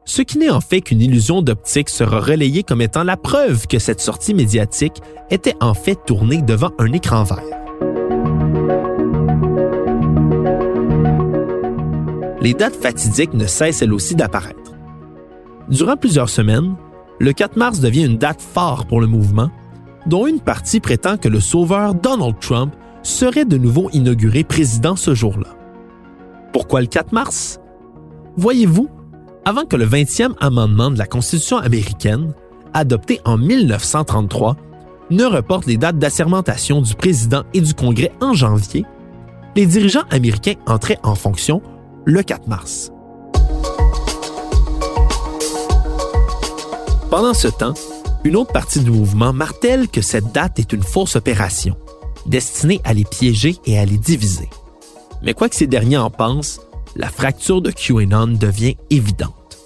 Ce 0.06 0.22
qui 0.22 0.38
n'est 0.38 0.50
en 0.50 0.60
fait 0.60 0.82
qu'une 0.82 1.00
illusion 1.00 1.42
d'optique 1.42 1.90
sera 1.90 2.20
relayée 2.20 2.64
comme 2.64 2.82
étant 2.82 3.04
la 3.04 3.16
preuve 3.16 3.68
que 3.68 3.80
cette 3.80 4.02
sortie 4.02 4.34
médiatique 4.34 5.02
était 5.30 5.56
en 5.62 5.74
fait 5.74 5.98
tournée 6.06 6.42
devant 6.42 6.72
un 6.80 6.92
écran 6.92 7.24
vert. 7.24 7.63
Les 12.44 12.54
dates 12.54 12.76
fatidiques 12.76 13.34
ne 13.34 13.48
cessent 13.48 13.82
elles 13.82 13.94
aussi 13.94 14.16
d'apparaître. 14.16 14.74
Durant 15.70 15.96
plusieurs 15.96 16.28
semaines, 16.28 16.76
le 17.20 17.32
4 17.32 17.56
mars 17.56 17.80
devient 17.80 18.04
une 18.04 18.18
date 18.18 18.42
phare 18.42 18.86
pour 18.86 19.00
le 19.00 19.08
mouvement, 19.08 19.50
dont 20.08 20.28
une 20.28 20.42
partie 20.42 20.82
prétend 20.82 21.16
que 21.16 21.30
le 21.30 21.40
sauveur 21.40 21.96
Donald 21.96 22.36
Trump 22.42 22.76
serait 23.02 23.46
de 23.46 23.58
nouveau 23.58 23.90
inauguré 23.94 24.44
président 24.44 24.98
ce 24.98 25.16
jour-là. 25.16 25.56
Pourquoi 26.52 26.82
le 26.82 26.88
4 26.88 27.14
mars? 27.14 27.62
Voyez-vous, 28.36 28.90
avant 29.46 29.64
que 29.64 29.78
le 29.78 29.86
20e 29.86 30.34
amendement 30.42 30.92
de 30.92 30.98
la 30.98 31.06
Constitution 31.06 31.58
américaine, 31.58 32.34
adopté 32.74 33.22
en 33.24 33.38
1933, 33.38 34.58
ne 35.12 35.24
reporte 35.24 35.66
les 35.66 35.78
dates 35.78 35.98
d'assermentation 35.98 36.82
du 36.82 36.96
président 36.96 37.44
et 37.54 37.62
du 37.62 37.74
Congrès 37.74 38.12
en 38.20 38.34
janvier, 38.34 38.86
les 39.56 39.66
dirigeants 39.66 40.04
américains 40.10 40.56
entraient 40.66 41.00
en 41.04 41.16
fonction 41.16 41.62
le 42.06 42.22
4 42.22 42.48
mars. 42.48 42.92
Pendant 47.10 47.34
ce 47.34 47.48
temps, 47.48 47.74
une 48.24 48.36
autre 48.36 48.52
partie 48.52 48.80
du 48.80 48.92
mouvement 48.92 49.34
martèle 49.34 49.88
que 49.88 50.02
cette 50.02 50.32
date 50.34 50.60
est 50.60 50.74
une 50.74 50.84
fausse 50.84 51.16
opération, 51.16 51.78
destinée 52.26 52.82
à 52.84 52.94
les 52.94 53.06
piéger 53.06 53.56
et 53.66 53.78
à 53.78 53.86
les 53.86 53.98
diviser. 53.98 54.50
Mais 55.22 55.34
quoi 55.34 55.48
que 55.48 55.56
ces 55.56 55.68
derniers 55.68 55.98
en 55.98 56.10
pensent, 56.10 56.60
la 56.96 57.08
fracture 57.08 57.62
de 57.62 57.72
QAnon 57.72 58.28
devient 58.28 58.76
évidente. 58.90 59.58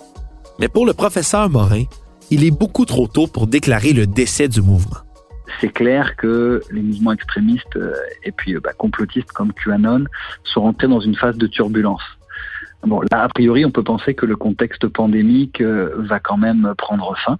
Mais 0.59 0.67
pour 0.67 0.85
le 0.85 0.93
professeur 0.93 1.49
Morin, 1.49 1.83
il 2.29 2.43
est 2.43 2.51
beaucoup 2.51 2.85
trop 2.85 3.07
tôt 3.07 3.27
pour 3.27 3.47
déclarer 3.47 3.93
le 3.93 4.05
décès 4.05 4.47
du 4.47 4.61
mouvement. 4.61 4.97
C'est 5.61 5.71
clair 5.71 6.15
que 6.17 6.61
les 6.71 6.81
mouvements 6.81 7.13
extrémistes 7.13 7.77
euh, 7.77 7.93
et 8.23 8.31
puis 8.31 8.55
euh, 8.55 8.59
bah, 8.59 8.73
complotistes 8.77 9.31
comme 9.31 9.53
QAnon 9.53 10.05
sont 10.43 10.61
rentrés 10.61 10.87
dans 10.87 10.99
une 10.99 11.15
phase 11.15 11.37
de 11.37 11.47
turbulence. 11.47 12.03
Bon, 12.83 13.01
là, 13.11 13.23
a 13.23 13.27
priori, 13.27 13.65
on 13.65 13.71
peut 13.71 13.83
penser 13.83 14.13
que 14.13 14.25
le 14.25 14.35
contexte 14.35 14.87
pandémique 14.87 15.61
euh, 15.61 15.91
va 15.97 16.19
quand 16.19 16.37
même 16.37 16.73
prendre 16.77 17.15
fin 17.17 17.37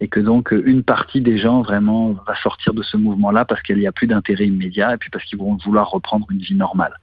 et 0.00 0.08
que 0.08 0.18
donc 0.18 0.52
une 0.52 0.82
partie 0.82 1.20
des 1.20 1.38
gens 1.38 1.62
vraiment 1.62 2.12
va 2.26 2.34
sortir 2.42 2.74
de 2.74 2.82
ce 2.82 2.96
mouvement-là 2.96 3.44
parce 3.44 3.62
qu'il 3.62 3.76
n'y 3.78 3.86
a 3.86 3.92
plus 3.92 4.06
d'intérêt 4.06 4.46
immédiat 4.46 4.94
et 4.94 4.96
puis 4.96 5.10
parce 5.10 5.24
qu'ils 5.24 5.38
vont 5.38 5.56
vouloir 5.64 5.90
reprendre 5.90 6.26
une 6.30 6.38
vie 6.38 6.54
normale. 6.54 6.94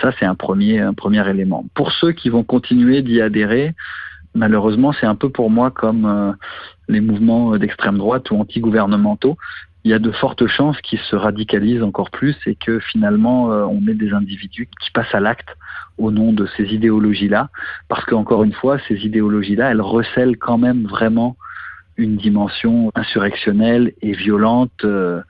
Ça, 0.00 0.12
c'est 0.18 0.24
un 0.24 0.34
premier, 0.34 0.80
un 0.80 0.94
premier 0.94 1.28
élément. 1.28 1.64
Pour 1.74 1.92
ceux 1.92 2.12
qui 2.12 2.28
vont 2.28 2.44
continuer 2.44 3.02
d'y 3.02 3.20
adhérer, 3.20 3.74
malheureusement, 4.34 4.92
c'est 4.92 5.06
un 5.06 5.16
peu 5.16 5.30
pour 5.30 5.50
moi 5.50 5.70
comme 5.70 6.06
euh, 6.06 6.32
les 6.88 7.00
mouvements 7.00 7.56
d'extrême 7.56 7.98
droite 7.98 8.30
ou 8.30 8.36
anti-gouvernementaux. 8.36 9.36
Il 9.88 9.92
y 9.92 9.94
a 9.94 9.98
de 9.98 10.10
fortes 10.10 10.46
chances 10.46 10.78
qu'ils 10.82 10.98
se 10.98 11.16
radicalisent 11.16 11.82
encore 11.82 12.10
plus 12.10 12.36
et 12.44 12.56
que 12.56 12.78
finalement, 12.78 13.50
euh, 13.50 13.64
on 13.64 13.88
ait 13.88 13.94
des 13.94 14.12
individus 14.12 14.68
qui 14.82 14.90
passent 14.90 15.14
à 15.14 15.18
l'acte 15.18 15.48
au 15.96 16.10
nom 16.10 16.34
de 16.34 16.46
ces 16.58 16.64
idéologies-là, 16.64 17.48
parce 17.88 18.04
qu'encore 18.04 18.44
une 18.44 18.52
fois, 18.52 18.78
ces 18.86 18.96
idéologies-là, 18.96 19.70
elles 19.70 19.80
recèlent 19.80 20.36
quand 20.36 20.58
même 20.58 20.86
vraiment 20.86 21.38
une 21.96 22.18
dimension 22.18 22.92
insurrectionnelle 22.94 23.94
et 24.02 24.12
violente 24.12 24.84
euh, 24.84 25.22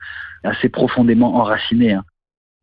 assez 0.42 0.68
profondément 0.68 1.36
enracinée. 1.36 1.92
Hein. 1.92 2.02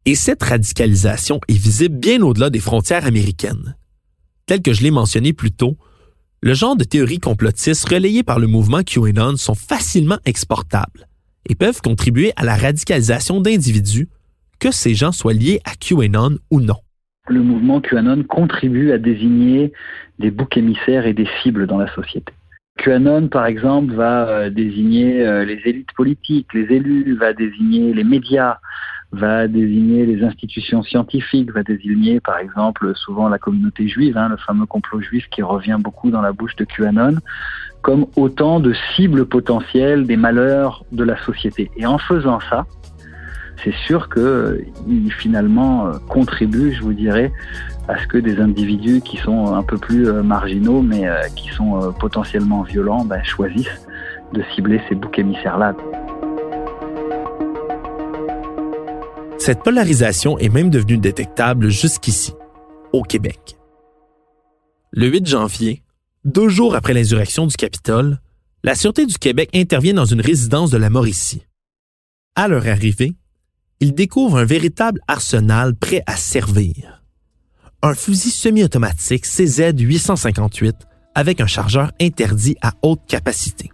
Et 0.05 0.15
cette 0.15 0.43
radicalisation 0.43 1.39
est 1.47 1.57
visible 1.57 1.97
bien 1.97 2.21
au-delà 2.23 2.49
des 2.49 2.59
frontières 2.59 3.05
américaines. 3.05 3.77
Tel 4.47 4.61
que 4.61 4.73
je 4.73 4.83
l'ai 4.83 4.91
mentionné 4.91 5.31
plus 5.31 5.53
tôt, 5.53 5.77
le 6.41 6.55
genre 6.55 6.75
de 6.75 6.83
théories 6.83 7.21
complotistes 7.21 7.87
relayées 7.87 8.23
par 8.23 8.39
le 8.39 8.47
mouvement 8.47 8.83
QAnon 8.83 9.37
sont 9.37 9.55
facilement 9.55 10.17
exportables 10.25 11.07
et 11.47 11.55
peuvent 11.55 11.81
contribuer 11.81 12.33
à 12.35 12.43
la 12.43 12.55
radicalisation 12.55 13.41
d'individus, 13.41 14.07
que 14.59 14.71
ces 14.71 14.93
gens 14.93 15.11
soient 15.11 15.33
liés 15.33 15.59
à 15.65 15.75
QAnon 15.75 16.37
ou 16.51 16.61
non. 16.61 16.77
Le 17.27 17.41
mouvement 17.41 17.81
QAnon 17.81 18.23
contribue 18.23 18.91
à 18.91 18.97
désigner 18.97 19.73
des 20.19 20.31
boucs 20.31 20.57
émissaires 20.57 21.07
et 21.07 21.13
des 21.13 21.27
cibles 21.41 21.67
dans 21.67 21.77
la 21.77 21.93
société. 21.93 22.31
QAnon, 22.77 23.29
par 23.29 23.45
exemple, 23.45 23.93
va 23.93 24.27
euh, 24.27 24.49
désigner 24.49 25.25
euh, 25.25 25.45
les 25.45 25.61
élites 25.65 25.93
politiques, 25.95 26.53
les 26.53 26.75
élus, 26.75 27.15
va 27.15 27.33
désigner 27.33 27.93
les 27.93 28.03
médias, 28.03 28.57
va 29.11 29.47
désigner 29.47 30.05
les 30.05 30.23
institutions 30.23 30.83
scientifiques, 30.83 31.51
va 31.51 31.63
désigner, 31.63 32.19
par 32.19 32.37
exemple, 32.37 32.93
souvent 32.95 33.29
la 33.29 33.39
communauté 33.39 33.87
juive, 33.87 34.17
hein, 34.17 34.29
le 34.29 34.37
fameux 34.37 34.65
complot 34.65 35.01
juif 35.01 35.25
qui 35.31 35.41
revient 35.41 35.77
beaucoup 35.79 36.11
dans 36.11 36.21
la 36.21 36.33
bouche 36.33 36.55
de 36.57 36.65
QAnon, 36.65 37.17
comme 37.85 38.07
autant 38.15 38.59
de 38.59 38.73
cibles 38.95 39.27
potentielles 39.27 40.07
des 40.07 40.17
malheurs 40.17 40.83
de 40.91 41.03
la 41.03 41.23
société. 41.23 41.69
Et 41.77 41.85
en 41.85 41.99
faisant 41.99 42.39
ça, 42.49 42.65
c'est 43.63 43.75
sûr 43.85 44.09
qu'il 44.09 45.13
finalement 45.13 45.85
euh, 45.85 45.91
contribue, 46.09 46.73
je 46.73 46.81
vous 46.81 46.93
dirais, 46.93 47.31
à 47.87 48.01
ce 48.01 48.07
que 48.07 48.17
des 48.17 48.39
individus 48.39 49.01
qui 49.01 49.17
sont 49.17 49.53
un 49.53 49.61
peu 49.61 49.77
plus 49.77 50.07
euh, 50.07 50.23
marginaux, 50.23 50.81
mais 50.81 51.07
euh, 51.07 51.21
qui 51.35 51.49
sont 51.49 51.93
potentiellement 51.99 52.63
violents, 52.63 53.05
ben, 53.05 53.23
choisissent 53.23 53.85
de 54.33 54.41
cibler 54.55 54.81
ces 54.89 54.95
boucs 54.95 55.19
émissaires-là. 55.19 55.75
Cette 59.37 59.61
polarisation 59.61 60.39
est 60.39 60.49
même 60.49 60.71
devenue 60.71 60.97
détectable 60.97 61.69
jusqu'ici, 61.69 62.33
au 62.93 63.03
Québec. 63.03 63.57
Le 64.91 65.05
8 65.05 65.27
janvier, 65.27 65.83
deux 66.25 66.49
jours 66.49 66.75
après 66.75 66.93
l'insurrection 66.93 67.45
du 67.45 67.55
Capitole, 67.55 68.19
la 68.63 68.73
Sûreté 68.73 69.05
du 69.05 69.17
Québec 69.17 69.49
intervient 69.53 69.93
dans 69.93 70.05
une 70.05 70.21
résidence 70.21 70.71
de 70.71 70.77
la 70.77 70.89
Mauricie. 70.89 71.43
À 72.35 72.47
leur 72.47 72.67
arrivée, 72.67 73.13
ils 73.79 73.93
découvrent 73.93 74.37
un 74.37 74.45
véritable 74.45 74.99
arsenal 75.07 75.75
prêt 75.75 76.01
à 76.07 76.15
servir. 76.15 77.03
Un 77.83 77.93
fusil 77.93 78.31
semi-automatique 78.31 79.25
CZ-858 79.25 80.73
avec 81.13 81.39
un 81.39 81.47
chargeur 81.47 81.91
interdit 82.01 82.55
à 82.61 82.73
haute 82.81 83.01
capacité. 83.07 83.69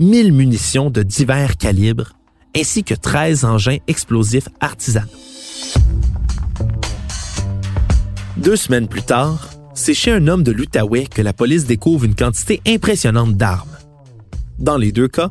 1000 0.00 0.32
munitions 0.32 0.90
de 0.90 1.02
divers 1.02 1.56
calibres 1.58 2.14
ainsi 2.56 2.82
que 2.82 2.94
13 2.94 3.44
engins 3.44 3.78
explosifs 3.86 4.48
artisanaux. 4.60 5.08
Deux 8.38 8.56
semaines 8.56 8.88
plus 8.88 9.02
tard, 9.02 9.50
c'est 9.74 9.94
chez 9.94 10.12
un 10.12 10.28
homme 10.28 10.42
de 10.42 10.52
l'Outaouais 10.52 11.06
que 11.06 11.22
la 11.22 11.32
police 11.32 11.66
découvre 11.66 12.04
une 12.04 12.14
quantité 12.14 12.60
impressionnante 12.66 13.36
d'armes. 13.36 13.76
Dans 14.58 14.76
les 14.76 14.92
deux 14.92 15.08
cas, 15.08 15.30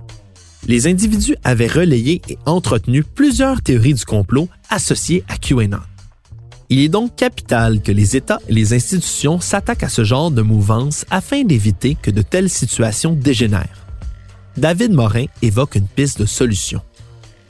les 0.67 0.87
individus 0.87 1.35
avaient 1.43 1.67
relayé 1.67 2.21
et 2.29 2.37
entretenu 2.45 3.03
plusieurs 3.03 3.61
théories 3.61 3.93
du 3.93 4.05
complot 4.05 4.47
associées 4.69 5.23
à 5.27 5.37
QAnon. 5.37 5.79
Il 6.69 6.79
est 6.79 6.89
donc 6.89 7.15
capital 7.15 7.81
que 7.81 7.91
les 7.91 8.15
États 8.15 8.39
et 8.47 8.53
les 8.53 8.73
institutions 8.73 9.39
s'attaquent 9.39 9.83
à 9.83 9.89
ce 9.89 10.03
genre 10.03 10.31
de 10.31 10.41
mouvance 10.41 11.05
afin 11.09 11.43
d'éviter 11.43 11.95
que 12.01 12.11
de 12.11 12.21
telles 12.21 12.49
situations 12.49 13.13
dégénèrent. 13.13 13.85
David 14.57 14.91
Morin 14.93 15.25
évoque 15.41 15.75
une 15.75 15.87
piste 15.87 16.19
de 16.21 16.25
solution. 16.25 16.81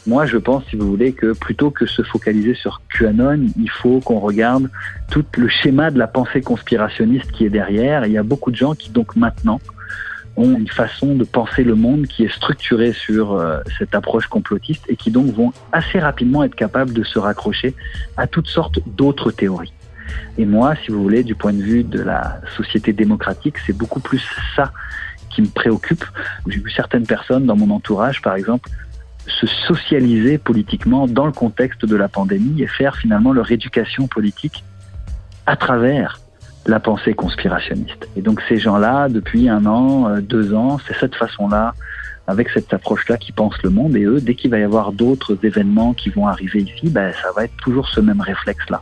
Moi, 0.06 0.26
je 0.26 0.38
pense, 0.38 0.66
si 0.70 0.76
vous 0.76 0.88
voulez, 0.88 1.13
que 1.13 1.34
plutôt 1.34 1.72
que 1.72 1.86
se 1.86 2.02
focaliser 2.02 2.56
sur 2.56 2.82
QAnon, 2.89 3.48
il 3.58 3.70
faut 3.70 4.02
qu'on 4.02 4.20
regarde 4.20 4.70
tout 5.10 5.26
le 5.38 5.48
schéma 5.48 5.92
de 5.92 5.98
la 5.98 6.08
pensée 6.08 6.42
conspirationniste 6.42 7.32
qui 7.32 7.46
est 7.46 7.50
derrière. 7.50 8.06
il 8.06 8.12
y 8.12 8.18
a 8.18 8.24
beaucoup 8.24 8.52
de 8.52 8.58
gens 8.58 8.76
qui, 8.76 8.89
donc 8.89 9.16
maintenant, 9.16 9.62
ont 10.36 10.58
une 10.58 10.68
façon 10.68 11.16
de 11.16 11.24
penser 11.24 11.63
le 11.63 11.76
monde 11.76 12.08
qui 12.08 12.26
est 12.26 12.34
structurée 12.34 12.92
sur 12.92 13.34
euh, 13.34 13.60
cette 13.78 13.96
approche 13.96 14.28
complotiste 14.28 14.84
et 14.89 14.96
qui 14.96 15.12
donc 15.12 15.28
vont 15.28 15.54
assez 15.72 16.00
rapidement 16.00 16.44
être 16.44 16.56
capables 16.56 16.92
de 16.92 17.04
se 17.04 17.20
raccrocher 17.20 17.76
à 18.18 18.28
toutes 18.28 18.48
sortes 18.48 18.80
d'autres 18.86 19.32
théories. 19.32 19.74
Et 20.38 20.46
moi, 20.46 20.76
si 20.84 20.92
vous 20.92 21.02
voulez, 21.02 21.24
du 21.24 21.36
point 21.36 21.54
de 21.54 21.62
vue 21.62 21.84
de 21.84 22.02
la 22.02 22.42
société 22.58 22.94
démocratique, 22.94 23.56
c'est 23.66 23.78
beaucoup 23.78 24.00
plus 24.00 24.24
ça 24.56 24.74
qui 25.30 25.42
me 25.42 25.48
préoccupe. 25.48 26.04
J'ai 26.48 26.60
vu 26.60 26.70
certaines 26.72 27.06
personnes 27.06 27.46
dans 27.46 27.56
mon 27.56 27.70
entourage, 27.70 28.22
par 28.22 28.36
exemple, 28.36 28.70
se 29.27 29.47
socialiser 29.47 30.38
politiquement 30.38 31.07
dans 31.07 31.25
le 31.25 31.31
contexte 31.31 31.86
de 31.86 31.95
la 31.95 32.07
pandémie 32.07 32.62
et 32.62 32.67
faire 32.67 32.95
finalement 32.95 33.31
leur 33.31 33.51
éducation 33.51 34.07
politique 34.07 34.63
à 35.45 35.55
travers 35.55 36.19
la 36.65 36.79
pensée 36.79 37.13
conspirationniste. 37.13 38.07
Et 38.15 38.21
donc 38.21 38.41
ces 38.47 38.57
gens-là, 38.57 39.09
depuis 39.09 39.49
un 39.49 39.65
an, 39.65 40.07
euh, 40.07 40.21
deux 40.21 40.53
ans, 40.53 40.79
c'est 40.88 40.95
cette 40.97 41.15
façon-là, 41.15 41.73
avec 42.27 42.49
cette 42.49 42.73
approche-là, 42.73 43.17
qui 43.17 43.33
pensent 43.33 43.62
le 43.63 43.69
monde. 43.69 43.95
Et 43.97 44.03
eux, 44.03 44.21
dès 44.21 44.36
qu'il 44.36 44.49
va 44.49 44.59
y 44.59 44.63
avoir 44.63 44.93
d'autres 44.93 45.38
événements 45.43 45.93
qui 45.93 46.09
vont 46.09 46.27
arriver 46.27 46.62
ici, 46.62 46.89
ben, 46.89 47.12
ça 47.21 47.29
va 47.36 47.45
être 47.45 47.57
toujours 47.57 47.89
ce 47.89 47.99
même 47.99 48.21
réflexe-là. 48.21 48.81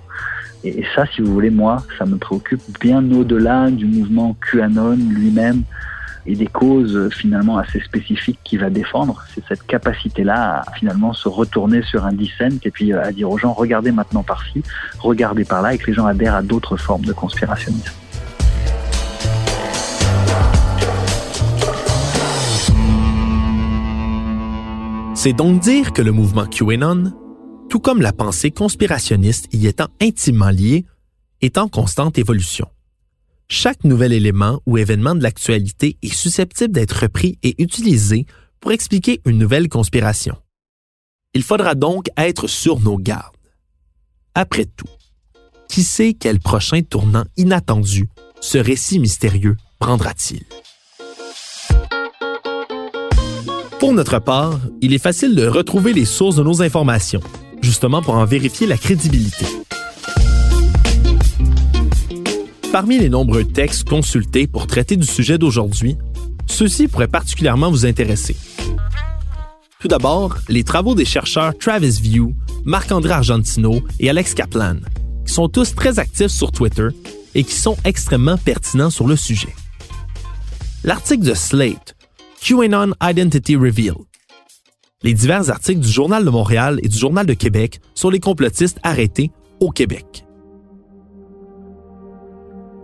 Et, 0.63 0.86
ça, 0.95 1.06
si 1.08 1.21
vous 1.21 1.34
voulez, 1.34 1.49
moi, 1.49 1.84
ça 1.97 2.06
me 2.06 2.17
préoccupe 2.17 2.62
bien 2.80 3.04
au-delà 3.12 3.71
du 3.71 3.86
mouvement 3.86 4.36
QAnon 4.51 4.95
lui-même 5.10 5.63
et 6.26 6.36
des 6.36 6.48
causes 6.48 6.96
euh, 6.96 7.10
finalement 7.10 7.58
assez 7.58 7.80
spécifiques 7.80 8.40
qu'il 8.44 8.60
va 8.60 8.70
défendre. 8.70 9.24
C'est 9.34 9.44
cette 9.48 9.66
capacité-là 9.66 10.62
à 10.62 10.72
finalement 10.74 11.14
se 11.14 11.28
retourner 11.28 11.82
sur 11.84 12.06
un 12.06 12.14
dissent 12.14 12.60
et 12.64 12.72
puis 12.72 12.94
euh, 12.94 13.04
à 13.04 13.12
dire 13.12 13.30
aux 13.30 13.38
gens 13.38 13.54
regardez 13.54 13.92
maintenant 13.92 14.24
par-ci, 14.24 14.64
regardez 15.00 15.46
par-là 15.46 15.74
et 15.74 15.78
que 15.78 15.88
les 15.88 15.94
gens 15.94 16.06
adhèrent 16.06 16.36
à 16.36 16.42
d'autres 16.42 16.78
formes 16.78 17.06
de 17.06 17.14
conspirationnisme. 17.14 17.94
C'est 25.14 25.34
donc 25.34 25.60
dire 25.60 25.94
que 25.94 26.02
le 26.02 26.12
mouvement 26.12 26.48
QAnon, 26.48 27.14
tout 27.70 27.80
comme 27.80 28.02
la 28.02 28.12
pensée 28.12 28.50
conspirationniste 28.50 29.48
y 29.54 29.68
étant 29.68 29.88
intimement 30.02 30.50
liée, 30.50 30.86
est 31.42 31.60
en 31.60 31.68
constante 31.68 32.18
évolution. 32.18 32.68
Chaque 33.54 33.84
nouvel 33.84 34.14
élément 34.14 34.62
ou 34.66 34.78
événement 34.78 35.14
de 35.14 35.22
l'actualité 35.22 35.98
est 36.02 36.14
susceptible 36.14 36.72
d'être 36.72 37.02
repris 37.02 37.38
et 37.44 37.62
utilisé 37.62 38.26
pour 38.62 38.72
expliquer 38.72 39.20
une 39.26 39.38
nouvelle 39.38 39.68
conspiration. 39.68 40.38
Il 41.34 41.44
faudra 41.44 41.76
donc 41.76 42.08
être 42.16 42.48
sur 42.48 42.80
nos 42.80 42.98
gardes. 42.98 43.36
Après 44.36 44.64
tout, 44.64 44.88
qui 45.68 45.84
sait 45.84 46.14
quel 46.14 46.40
prochain 46.40 46.82
tournant 46.82 47.26
inattendu 47.36 48.08
ce 48.40 48.58
récit 48.58 49.00
mystérieux 49.00 49.58
prendra-t-il? 49.80 50.46
Pour 53.82 53.92
notre 53.92 54.20
part, 54.20 54.62
il 54.80 54.94
est 54.94 54.98
facile 54.98 55.36
de 55.36 55.46
retrouver 55.46 55.92
les 55.92 56.06
sources 56.06 56.38
de 56.38 56.44
nos 56.44 56.62
informations, 56.62 57.22
justement 57.62 58.02
pour 58.02 58.14
en 58.14 58.24
vérifier 58.24 58.66
la 58.66 58.78
crédibilité. 58.78 59.46
Parmi 62.72 62.98
les 62.98 63.10
nombreux 63.10 63.44
textes 63.44 63.90
consultés 63.90 64.48
pour 64.48 64.66
traiter 64.66 64.96
du 64.96 65.06
sujet 65.06 65.38
d'aujourd'hui, 65.38 65.98
ceux-ci 66.48 66.88
pourraient 66.88 67.10
particulièrement 67.10 67.70
vous 67.70 67.86
intéresser. 67.86 68.38
Tout 69.82 69.90
d'abord, 69.90 70.38
les 70.48 70.64
travaux 70.64 70.96
des 70.96 71.04
chercheurs 71.04 71.58
Travis 71.58 72.00
View, 72.02 72.34
Marc-André 72.64 73.12
Argentino 73.12 73.82
et 74.00 74.10
Alex 74.10 74.34
Kaplan, 74.36 74.78
qui 75.26 75.34
sont 75.34 75.50
tous 75.50 75.76
très 75.76 76.00
actifs 76.00 76.32
sur 76.32 76.54
Twitter 76.54 76.88
et 77.36 77.44
qui 77.44 77.56
sont 77.56 77.76
extrêmement 77.84 78.38
pertinents 78.38 78.90
sur 78.90 79.06
le 79.06 79.18
sujet. 79.18 79.54
L'article 80.86 81.26
de 81.26 81.34
Slate, 81.34 81.98
QAnon 82.42 82.94
Identity 83.04 83.58
Reveal. 83.58 83.96
Les 85.04 85.14
divers 85.14 85.50
articles 85.50 85.82
du 85.82 85.92
Journal 85.92 86.24
de 86.24 86.30
Montréal 86.30 86.80
et 86.84 86.88
du 86.88 86.98
Journal 86.98 87.26
de 87.26 87.34
Québec 87.34 87.82
sur 87.96 88.12
les 88.12 88.22
complotistes 88.22 88.80
arrêtés 88.84 89.30
au 89.60 89.72
Québec. 89.72 90.24